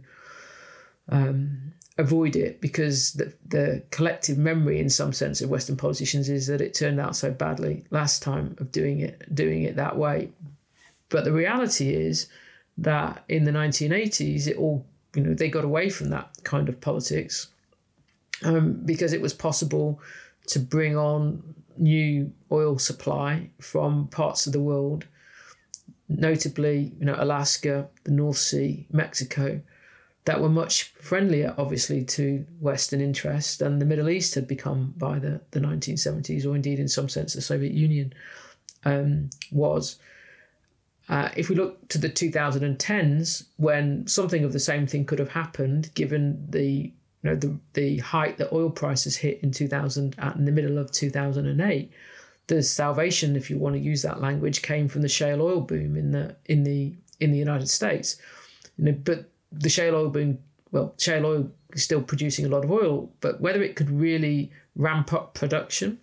[1.09, 6.47] um, avoid it because the the collective memory, in some sense, of Western politicians is
[6.47, 10.29] that it turned out so badly last time of doing it doing it that way.
[11.09, 12.27] But the reality is
[12.77, 14.85] that in the 1980s, it all
[15.15, 17.49] you know they got away from that kind of politics
[18.43, 19.99] um, because it was possible
[20.47, 25.05] to bring on new oil supply from parts of the world,
[26.09, 29.61] notably, you know, Alaska, the North Sea, Mexico,
[30.25, 35.19] that were much friendlier, obviously, to Western interests than the Middle East had become by
[35.19, 38.13] the, the 1970s, or indeed, in some sense, the Soviet Union
[38.85, 39.97] um, was.
[41.09, 45.31] Uh, if we look to the 2010s, when something of the same thing could have
[45.31, 50.35] happened, given the you know the the height that oil prices hit in 2000 at
[50.35, 51.91] in the middle of 2008
[52.47, 55.95] the salvation if you want to use that language came from the shale oil boom
[55.95, 58.17] in the in the in the United States.
[58.77, 60.39] You know but the shale oil boom
[60.71, 64.51] well shale oil is still producing a lot of oil but whether it could really
[64.75, 65.99] ramp up production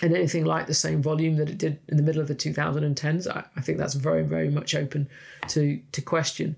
[0.00, 3.26] and anything like the same volume that it did in the middle of the 2010s
[3.26, 5.08] I, I think that's very very much open
[5.48, 6.56] to to question.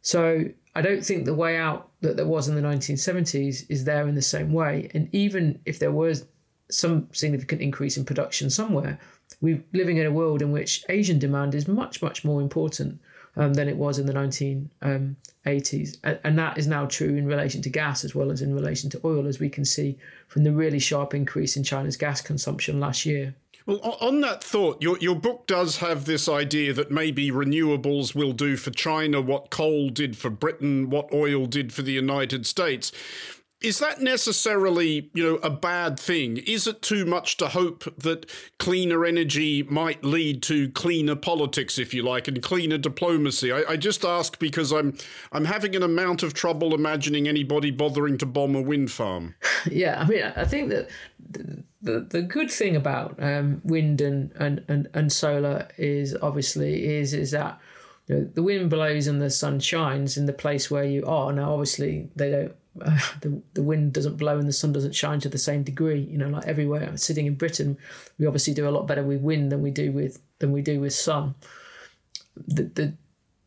[0.00, 4.06] So I don't think the way out that there was in the 1970s is there
[4.08, 4.90] in the same way.
[4.94, 6.24] And even if there was
[6.70, 8.98] some significant increase in production somewhere,
[9.40, 13.00] we're living in a world in which Asian demand is much, much more important
[13.36, 15.98] um, than it was in the 1980s.
[16.02, 18.88] And, and that is now true in relation to gas as well as in relation
[18.90, 19.98] to oil, as we can see
[20.28, 23.34] from the really sharp increase in China's gas consumption last year.
[23.66, 28.32] Well, on that thought, your, your book does have this idea that maybe renewables will
[28.32, 32.92] do for China what coal did for Britain, what oil did for the United States.
[33.60, 36.38] Is that necessarily, you know, a bad thing?
[36.38, 41.94] Is it too much to hope that cleaner energy might lead to cleaner politics, if
[41.94, 43.52] you like, and cleaner diplomacy?
[43.52, 44.98] I, I just ask because I'm
[45.30, 49.36] I'm having an amount of trouble imagining anybody bothering to bomb a wind farm.
[49.70, 50.88] Yeah, I mean, I think that
[51.82, 57.12] the the, good thing about um, wind and, and, and, and solar is obviously is
[57.12, 57.60] is that
[58.06, 61.32] you know, the wind blows and the sun shines in the place where you are.
[61.32, 65.20] Now, obviously, they don't uh, the, the wind doesn't blow and the sun doesn't shine
[65.20, 66.00] to the same degree.
[66.00, 66.84] You know, like everywhere.
[66.84, 67.76] I'm sitting in Britain,
[68.18, 70.80] we obviously do a lot better with wind than we do with than we do
[70.80, 71.34] with sun.
[72.36, 72.94] The the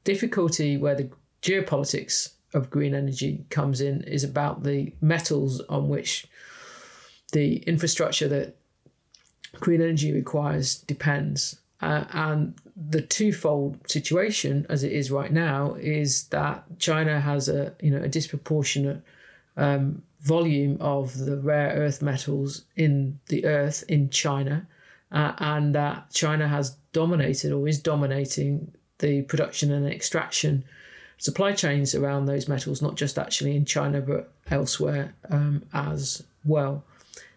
[0.03, 1.09] difficulty where the
[1.41, 6.27] geopolitics of green energy comes in is about the metals on which
[7.31, 8.55] the infrastructure that
[9.59, 11.59] green energy requires depends.
[11.81, 17.73] Uh, and the twofold situation, as it is right now, is that China has a
[17.81, 19.03] you know a disproportionate
[19.57, 24.67] um, volume of the rare earth metals in the earth in China,
[25.11, 30.63] uh, and that China has dominated or is dominating the production and extraction
[31.17, 36.83] supply chains around those metals, not just actually in China but elsewhere um, as well.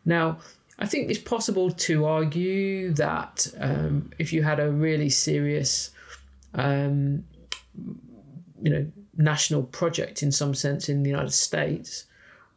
[0.08, 0.38] Now,
[0.78, 5.90] I think it's possible to argue that um, if you had a really serious,
[6.54, 7.24] um,
[8.62, 12.06] you know, national project in some sense in the United States,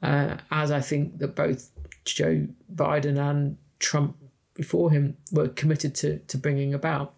[0.02, 1.70] uh, as I think that both
[2.06, 4.16] Joe Biden and Trump
[4.54, 7.16] before him were committed to, to bringing about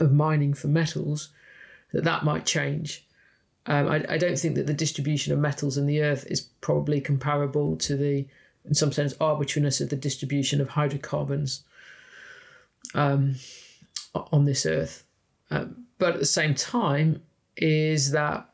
[0.00, 1.28] of mining for metals,
[1.92, 3.06] that that might change.
[3.66, 7.00] Um, I, I don't think that the distribution of metals in the earth is probably
[7.00, 8.26] comparable to the,
[8.64, 11.64] in some sense, arbitrariness of the distribution of hydrocarbons
[12.94, 13.36] um,
[14.14, 15.04] on this earth.
[15.50, 17.22] Um, but at the same time,
[17.56, 18.48] is that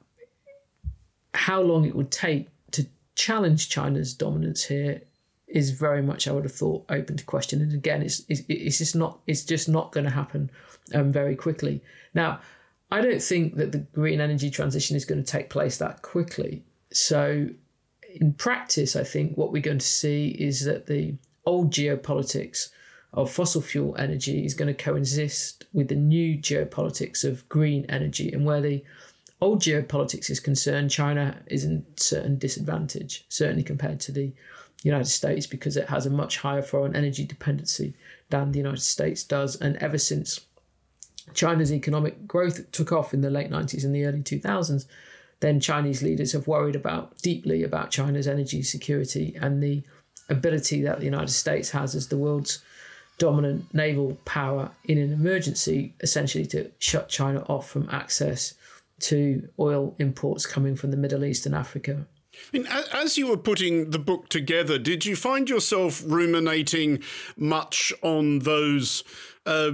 [1.34, 5.02] how long it would take to challenge China's dominance here
[5.46, 7.62] is very much, I would have thought, open to question.
[7.62, 10.50] And again, it's it's, it's just not it's just not going to happen
[10.94, 11.82] um, very quickly.
[12.14, 12.40] Now,
[12.90, 16.64] I don't think that the green energy transition is going to take place that quickly.
[16.90, 17.48] So,
[18.14, 22.70] in practice, I think what we're going to see is that the old geopolitics
[23.12, 28.30] of fossil fuel energy is going to coexist with the new geopolitics of green energy,
[28.32, 28.84] and where the
[29.40, 34.32] old geopolitics is concerned, China is in certain disadvantage, certainly compared to the
[34.82, 37.94] United States, because it has a much higher foreign energy dependency
[38.30, 39.56] than the United States does.
[39.56, 40.40] And ever since
[41.34, 44.86] China's economic growth took off in the late 90s and the early 2000s,
[45.40, 49.82] then Chinese leaders have worried about deeply about China's energy security and the
[50.28, 52.62] ability that the United States has as the world's
[53.18, 58.54] dominant naval power in an emergency, essentially to shut China off from access
[59.00, 62.06] to oil imports coming from the Middle East and Africa.
[62.34, 67.02] I mean, as you were putting the book together, did you find yourself ruminating
[67.36, 69.02] much on those,
[69.46, 69.72] uh,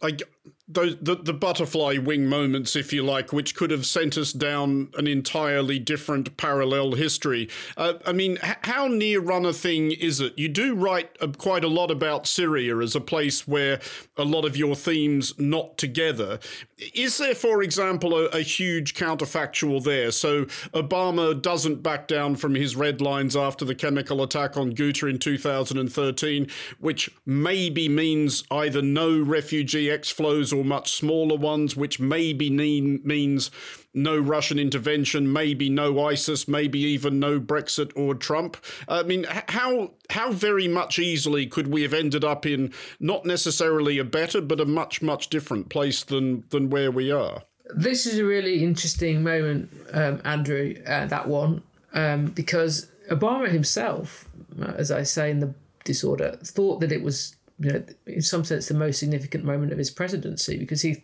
[0.00, 0.22] like
[0.66, 4.88] those the, the butterfly wing moments, if you like, which could have sent us down
[4.96, 7.48] an entirely different parallel history.
[7.76, 10.38] Uh, I mean, h- how near run a thing is it?
[10.38, 13.80] You do write quite a lot about Syria as a place where
[14.16, 16.38] a lot of your themes knot together.
[16.76, 20.10] Is there, for example, a, a huge counterfactual there?
[20.10, 25.08] So Obama doesn't back down from his red lines after the chemical attack on Ghouta
[25.08, 26.48] in 2013,
[26.80, 33.50] which maybe means either no refugee exflows or much smaller ones, which maybe mean, means
[33.94, 38.56] no Russian intervention, maybe no ISIS, maybe even no Brexit or Trump.
[38.88, 43.98] I mean, how how very much easily could we have ended up in not necessarily
[43.98, 47.42] a better, but a much much different place than than where we are?
[47.74, 50.74] This is a really interesting moment, um, Andrew.
[50.86, 51.62] Uh, that one,
[51.94, 54.28] um, because Obama himself,
[54.60, 58.44] uh, as I say in the disorder, thought that it was you know, in some
[58.44, 61.02] sense, the most significant moment of his presidency because he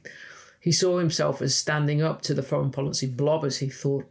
[0.61, 4.05] he saw himself as standing up to the foreign policy blob as he thought,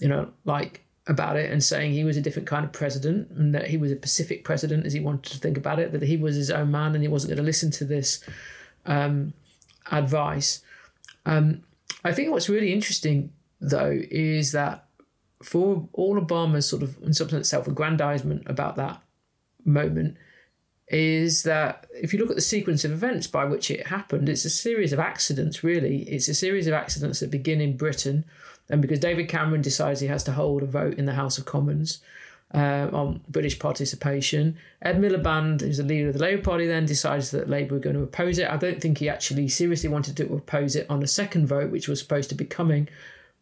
[0.00, 3.54] you know, like about it and saying he was a different kind of president and
[3.54, 6.16] that he was a Pacific president as he wanted to think about it, that he
[6.16, 8.24] was his own man and he wasn't going to listen to this
[8.86, 9.34] um,
[9.92, 10.62] advice.
[11.26, 11.62] Um,
[12.02, 14.86] I think what's really interesting though is that
[15.42, 19.02] for all Obama's sort of in some sense self-aggrandizement about that
[19.64, 20.16] moment,
[20.90, 24.44] is that if you look at the sequence of events by which it happened, it's
[24.44, 26.02] a series of accidents, really.
[26.02, 28.24] It's a series of accidents that begin in Britain.
[28.68, 31.44] And because David Cameron decides he has to hold a vote in the House of
[31.44, 32.00] Commons,
[32.54, 34.56] uh, on British participation.
[34.82, 37.96] Ed Miliband, who's the leader of the Labour Party, then decides that Labour are going
[37.96, 38.50] to oppose it.
[38.50, 41.88] I don't think he actually seriously wanted to oppose it on the second vote, which
[41.88, 42.88] was supposed to be coming,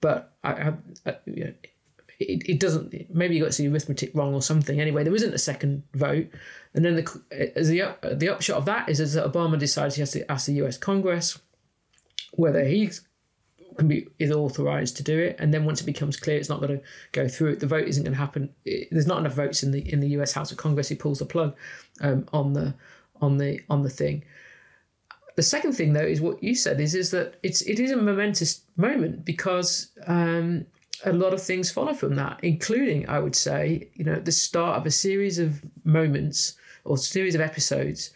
[0.01, 0.73] but I, I,
[1.07, 1.53] I you know,
[2.21, 3.15] it, it doesn't.
[3.15, 4.81] Maybe you got the arithmetic wrong or something.
[4.81, 6.27] Anyway, there isn't a second vote,
[6.79, 7.83] and then the as the
[8.15, 10.79] the upshot of that is, is that Obama decides he has to ask the U.S.
[10.79, 11.37] Congress
[12.35, 12.89] whether he
[13.77, 16.61] can be is authorized to do it, and then once it becomes clear it's not
[16.61, 18.51] going to go through, the vote isn't going to happen.
[18.93, 20.31] There's not enough votes in the in the U.S.
[20.31, 20.89] House of Congress.
[20.89, 21.57] He pulls the plug
[22.01, 22.77] um, on the
[23.21, 24.23] on the on the thing.
[25.35, 27.97] The second thing, though, is what you said is is that it's it is a
[27.97, 30.67] momentous moment because um,
[31.05, 34.79] a lot of things follow from that, including I would say, you know, the start
[34.79, 36.55] of a series of moments
[36.89, 38.11] or series of episodes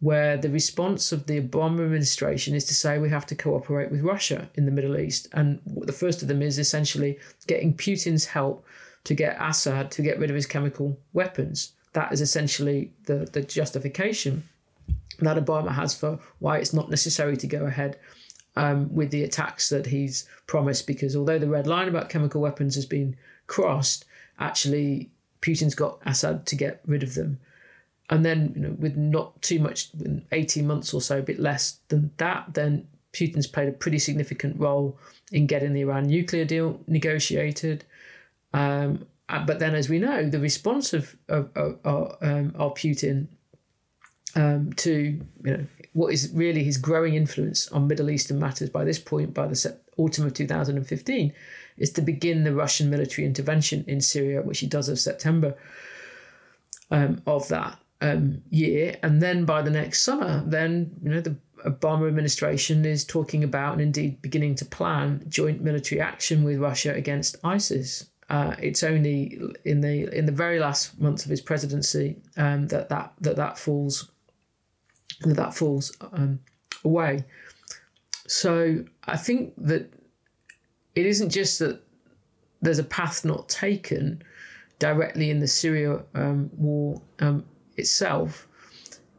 [0.00, 4.02] where the response of the Obama administration is to say we have to cooperate with
[4.02, 5.28] Russia in the Middle East.
[5.32, 8.66] And the first of them is essentially getting Putin's help
[9.04, 11.72] to get Assad to get rid of his chemical weapons.
[11.92, 14.44] That is essentially the, the justification
[15.20, 17.98] that Obama has for why it's not necessary to go ahead
[18.56, 20.86] um, with the attacks that he's promised.
[20.86, 23.16] Because although the red line about chemical weapons has been
[23.46, 24.04] crossed,
[24.38, 25.10] actually
[25.40, 27.38] Putin's got Assad to get rid of them
[28.10, 29.90] and then you know with not too much
[30.32, 34.58] 18 months or so a bit less than that then putin's played a pretty significant
[34.58, 34.98] role
[35.32, 37.84] in getting the iran nuclear deal negotiated.
[38.52, 43.28] Um, uh, but then as we know the response of of, of, um, of putin
[44.36, 48.84] um, to you know what is really his growing influence on middle eastern matters by
[48.84, 51.32] this point by the autumn of 2015
[51.78, 55.56] is to begin the russian military intervention in syria which he does of september
[56.90, 61.36] um, of that um, year, and then by the next summer, then you know the
[61.64, 66.92] Obama administration is talking about and indeed beginning to plan joint military action with Russia
[66.92, 68.10] against ISIS.
[68.28, 72.88] Uh, it's only in the in the very last months of his presidency um, that
[72.88, 74.10] that that that falls
[75.20, 76.40] that that falls um,
[76.84, 77.24] away.
[78.26, 79.92] So I think that
[80.94, 81.82] it isn't just that
[82.62, 84.22] there's a path not taken
[84.78, 87.44] directly in the Syria um, war um,
[87.76, 88.46] itself,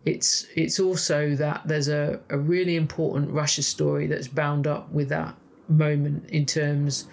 [0.05, 5.09] it's it's also that there's a, a really important Russia story that's bound up with
[5.09, 5.35] that
[5.67, 7.07] moment in terms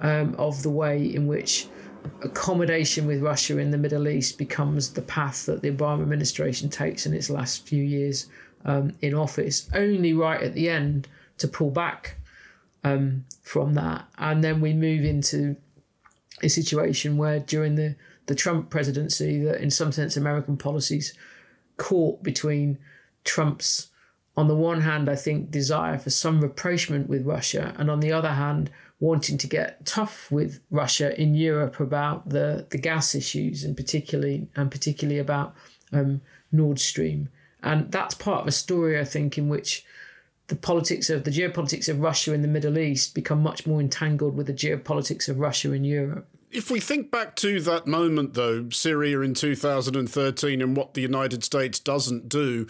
[0.00, 1.68] um, of the way in which
[2.22, 7.06] accommodation with Russia in the Middle East becomes the path that the Obama administration takes
[7.06, 8.26] in its last few years
[8.64, 11.06] um, in office, only right at the end
[11.38, 12.16] to pull back
[12.84, 14.04] um, from that.
[14.18, 15.56] And then we move into
[16.42, 17.94] a situation where during the
[18.26, 21.14] the Trump presidency that, in some sense, American policies
[21.76, 22.78] caught between
[23.24, 23.90] Trump's,
[24.36, 28.12] on the one hand, I think, desire for some rapprochement with Russia, and on the
[28.12, 28.70] other hand,
[29.00, 34.48] wanting to get tough with Russia in Europe about the, the gas issues, and particularly
[34.54, 35.54] and particularly about
[35.92, 36.20] um,
[36.52, 37.28] Nord Stream.
[37.62, 39.84] And that's part of a story, I think, in which
[40.46, 44.36] the politics of the geopolitics of Russia in the Middle East become much more entangled
[44.36, 46.28] with the geopolitics of Russia in Europe.
[46.52, 51.42] If we think back to that moment, though, Syria in 2013 and what the United
[51.42, 52.66] States doesn't do,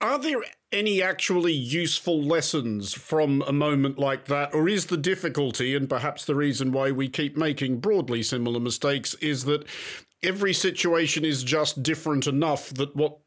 [0.00, 4.54] are there any actually useful lessons from a moment like that?
[4.54, 9.14] Or is the difficulty, and perhaps the reason why we keep making broadly similar mistakes,
[9.14, 9.66] is that
[10.22, 13.18] every situation is just different enough that what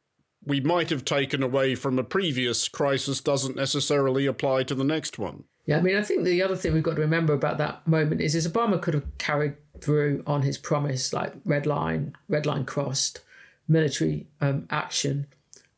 [0.45, 5.19] we might have taken away from a previous crisis doesn't necessarily apply to the next
[5.19, 5.43] one?
[5.69, 8.21] Yeah, I mean, I think the other thing we've got to remember about that moment
[8.21, 12.65] is, is Obama could have carried through on his promise, like red line, red line
[12.65, 13.21] crossed,
[13.67, 15.27] military um, action.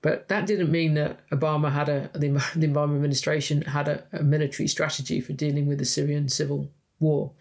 [0.01, 4.23] But that didn't mean that Obama had a the, the Obama administration had a, a,
[4.23, 6.71] military strategy for dealing with the Syrian civil
[7.01, 7.33] war.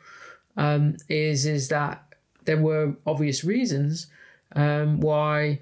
[0.56, 2.02] Um, is is that
[2.46, 4.08] there were obvious reasons
[4.56, 5.60] um, why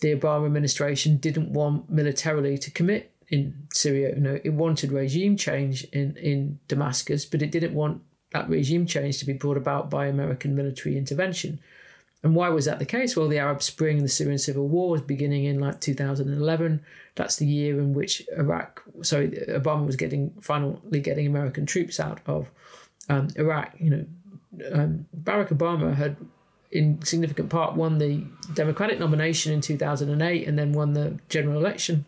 [0.00, 4.14] the Obama administration didn't want militarily to commit in Syria.
[4.14, 8.02] You know, it wanted regime change in, in Damascus, but it didn't want
[8.32, 11.60] that regime change to be brought about by American military intervention.
[12.22, 13.16] And why was that the case?
[13.16, 16.82] Well, the Arab Spring and the Syrian civil war was beginning in like 2011.
[17.16, 22.20] That's the year in which Iraq, sorry, Obama was getting finally getting American troops out
[22.26, 22.50] of
[23.10, 23.74] um, Iraq.
[23.78, 24.06] You know,
[24.72, 26.16] um, Barack Obama had,
[26.72, 32.06] in significant part, won the Democratic nomination in 2008 and then won the general election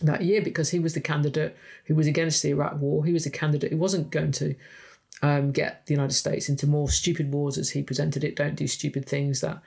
[0.00, 3.04] that year because he was the candidate who was against the Iraq war.
[3.04, 4.54] He was the candidate who wasn't going to
[5.22, 8.36] um, get the United States into more stupid wars as he presented it.
[8.36, 9.40] Don't do stupid things.
[9.40, 9.60] That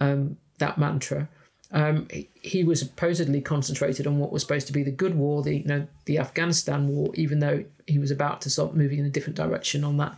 [0.00, 1.28] um, that mantra.
[1.70, 5.42] Um, he, he, was supposedly concentrated on what was supposed to be the good war,
[5.42, 9.04] the you know the Afghanistan war, even though he was about to start moving in
[9.04, 10.16] a different direction on that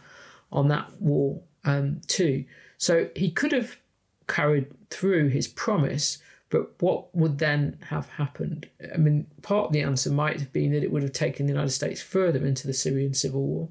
[0.53, 2.45] on that war um, too.
[2.79, 3.77] So he could have
[4.29, 6.19] carried through his promise.
[6.51, 8.69] But what would then have happened?
[8.93, 11.53] I mean, part of the answer might have been that it would have taken the
[11.53, 13.69] United States further into the Syrian civil war.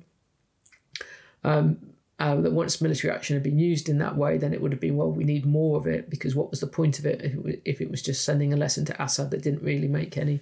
[1.44, 1.78] Um,
[2.20, 4.82] uh, that once military action had been used in that way, then it would have
[4.82, 7.34] been, well, we need more of it because what was the point of it if
[7.34, 10.42] it, if it was just sending a lesson to Assad that didn't really make any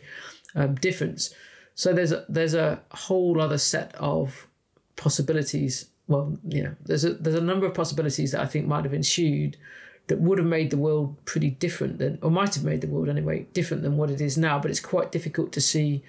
[0.56, 1.34] um, difference?
[1.76, 4.48] So there's a, there's a whole other set of
[4.96, 5.86] possibilities.
[6.08, 9.58] Well, yeah, there's a there's a number of possibilities that I think might have ensued
[10.08, 13.10] that would have made the world pretty different than, or might have made the world
[13.10, 14.58] anyway, different than what it is now.
[14.58, 16.02] But it's quite difficult to see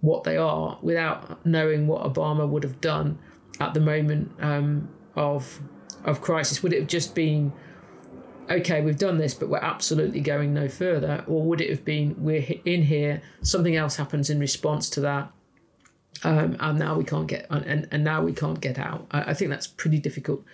[0.00, 3.18] what they are without knowing what Obama would have done
[3.60, 5.60] at the moment um, of
[6.04, 6.62] of crisis.
[6.62, 7.52] Would it have just been
[8.50, 8.80] okay?
[8.80, 12.44] We've done this, but we're absolutely going no further, or would it have been we're
[12.64, 15.32] in here, something else happens in response to that,
[16.24, 19.06] um, and now we can't get and, and now we can't get out.
[19.10, 20.44] I, I think that's pretty difficult.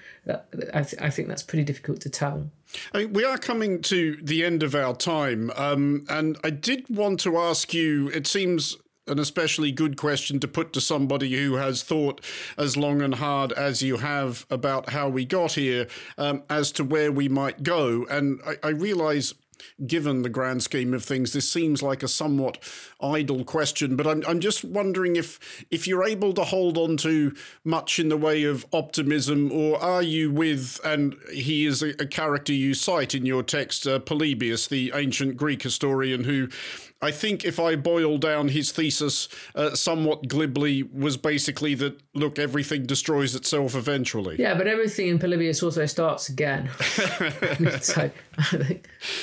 [0.75, 2.51] I, th- I think that's pretty difficult to tell.
[2.93, 6.85] I mean, we are coming to the end of our time, um, and I did
[6.89, 8.09] want to ask you.
[8.09, 12.21] It seems an especially good question to put to somebody who has thought
[12.57, 15.87] as long and hard as you have about how we got here,
[16.19, 18.07] um, as to where we might go.
[18.11, 19.35] And I, I realise
[19.87, 22.59] given the grand scheme of things, this seems like a somewhat
[23.01, 23.97] idle question.
[23.97, 27.35] But I'm, I'm just wondering if if you're able to hold on to
[27.65, 32.07] much in the way of optimism, or are you with, and he is a, a
[32.07, 36.49] character you cite in your text, uh, Polybius, the ancient Greek historian who
[37.01, 42.39] I think if I boil down his thesis uh, somewhat glibly, was basically that look,
[42.39, 44.37] everything destroys itself eventually.
[44.39, 46.69] Yeah, but everything in Polybius also starts again.
[47.81, 48.11] so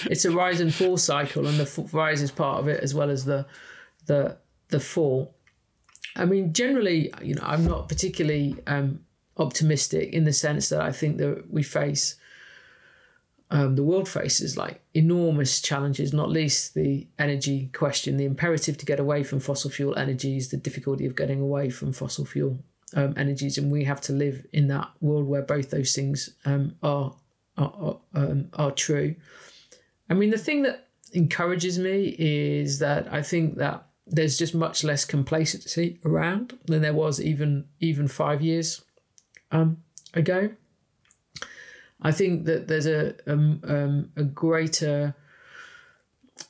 [0.05, 3.09] it's a rise and fall cycle, and the rise is part of it as well
[3.09, 3.45] as the
[4.05, 4.37] the
[4.69, 5.35] the fall.
[6.15, 9.01] I mean, generally, you know, I'm not particularly um,
[9.35, 12.15] optimistic in the sense that I think that we face
[13.51, 18.85] um, the world faces like enormous challenges, not least the energy question, the imperative to
[18.85, 22.57] get away from fossil fuel energies, the difficulty of getting away from fossil fuel
[22.95, 26.75] um, energies, and we have to live in that world where both those things um,
[26.81, 27.13] are
[27.57, 29.15] are are, um, are true.
[30.09, 34.83] I mean, the thing that encourages me is that I think that there's just much
[34.83, 38.83] less complacency around than there was even even five years
[39.51, 39.77] um,
[40.13, 40.49] ago.
[42.01, 45.15] I think that there's a um, um, a greater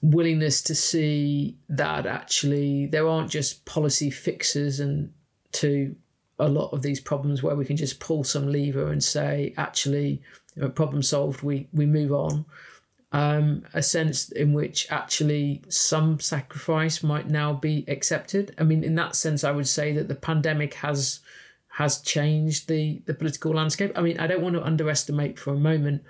[0.02, 5.14] willingness to see that actually there aren't just policy fixes and
[5.52, 5.96] to
[6.40, 10.22] a lot of these problems where we can just pull some lever and say actually
[10.74, 12.46] problem solved we we move on.
[13.12, 18.54] Um, a sense in which actually some sacrifice might now be accepted.
[18.58, 21.20] I mean in that sense i would say that the pandemic has
[21.76, 23.92] has changed the the political landscape.
[23.98, 26.04] I mean, I don't want to underestimate for a moment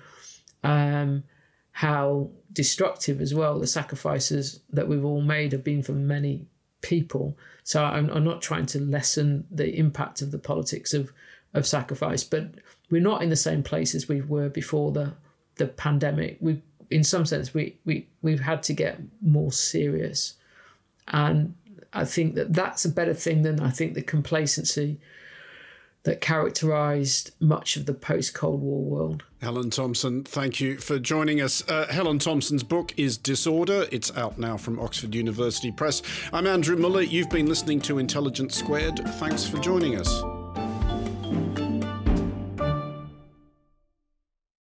[0.64, 1.24] um,
[1.72, 6.46] how destructive as well the sacrifices that we've all made have been for many
[6.82, 7.36] people.
[7.64, 11.12] So I'm, I'm not trying to lessen the impact of the politics of
[11.56, 12.46] of sacrifice, but
[12.92, 15.14] we're not in the same place as we were before the
[15.56, 16.38] the pandemic.
[16.42, 16.62] We,
[16.92, 20.36] in some sense, we we we've had to get more serious,
[21.08, 21.56] and
[21.92, 25.00] I think that that's a better thing than I think the complacency
[26.06, 29.24] that characterized much of the post Cold War world.
[29.42, 31.68] Helen Thompson, thank you for joining us.
[31.68, 33.86] Uh, Helen Thompson's book is Disorder.
[33.92, 36.02] It's out now from Oxford University Press.
[36.32, 37.02] I'm Andrew Mueller.
[37.02, 38.98] You've been listening to Intelligence Squared.
[39.16, 40.35] Thanks for joining us.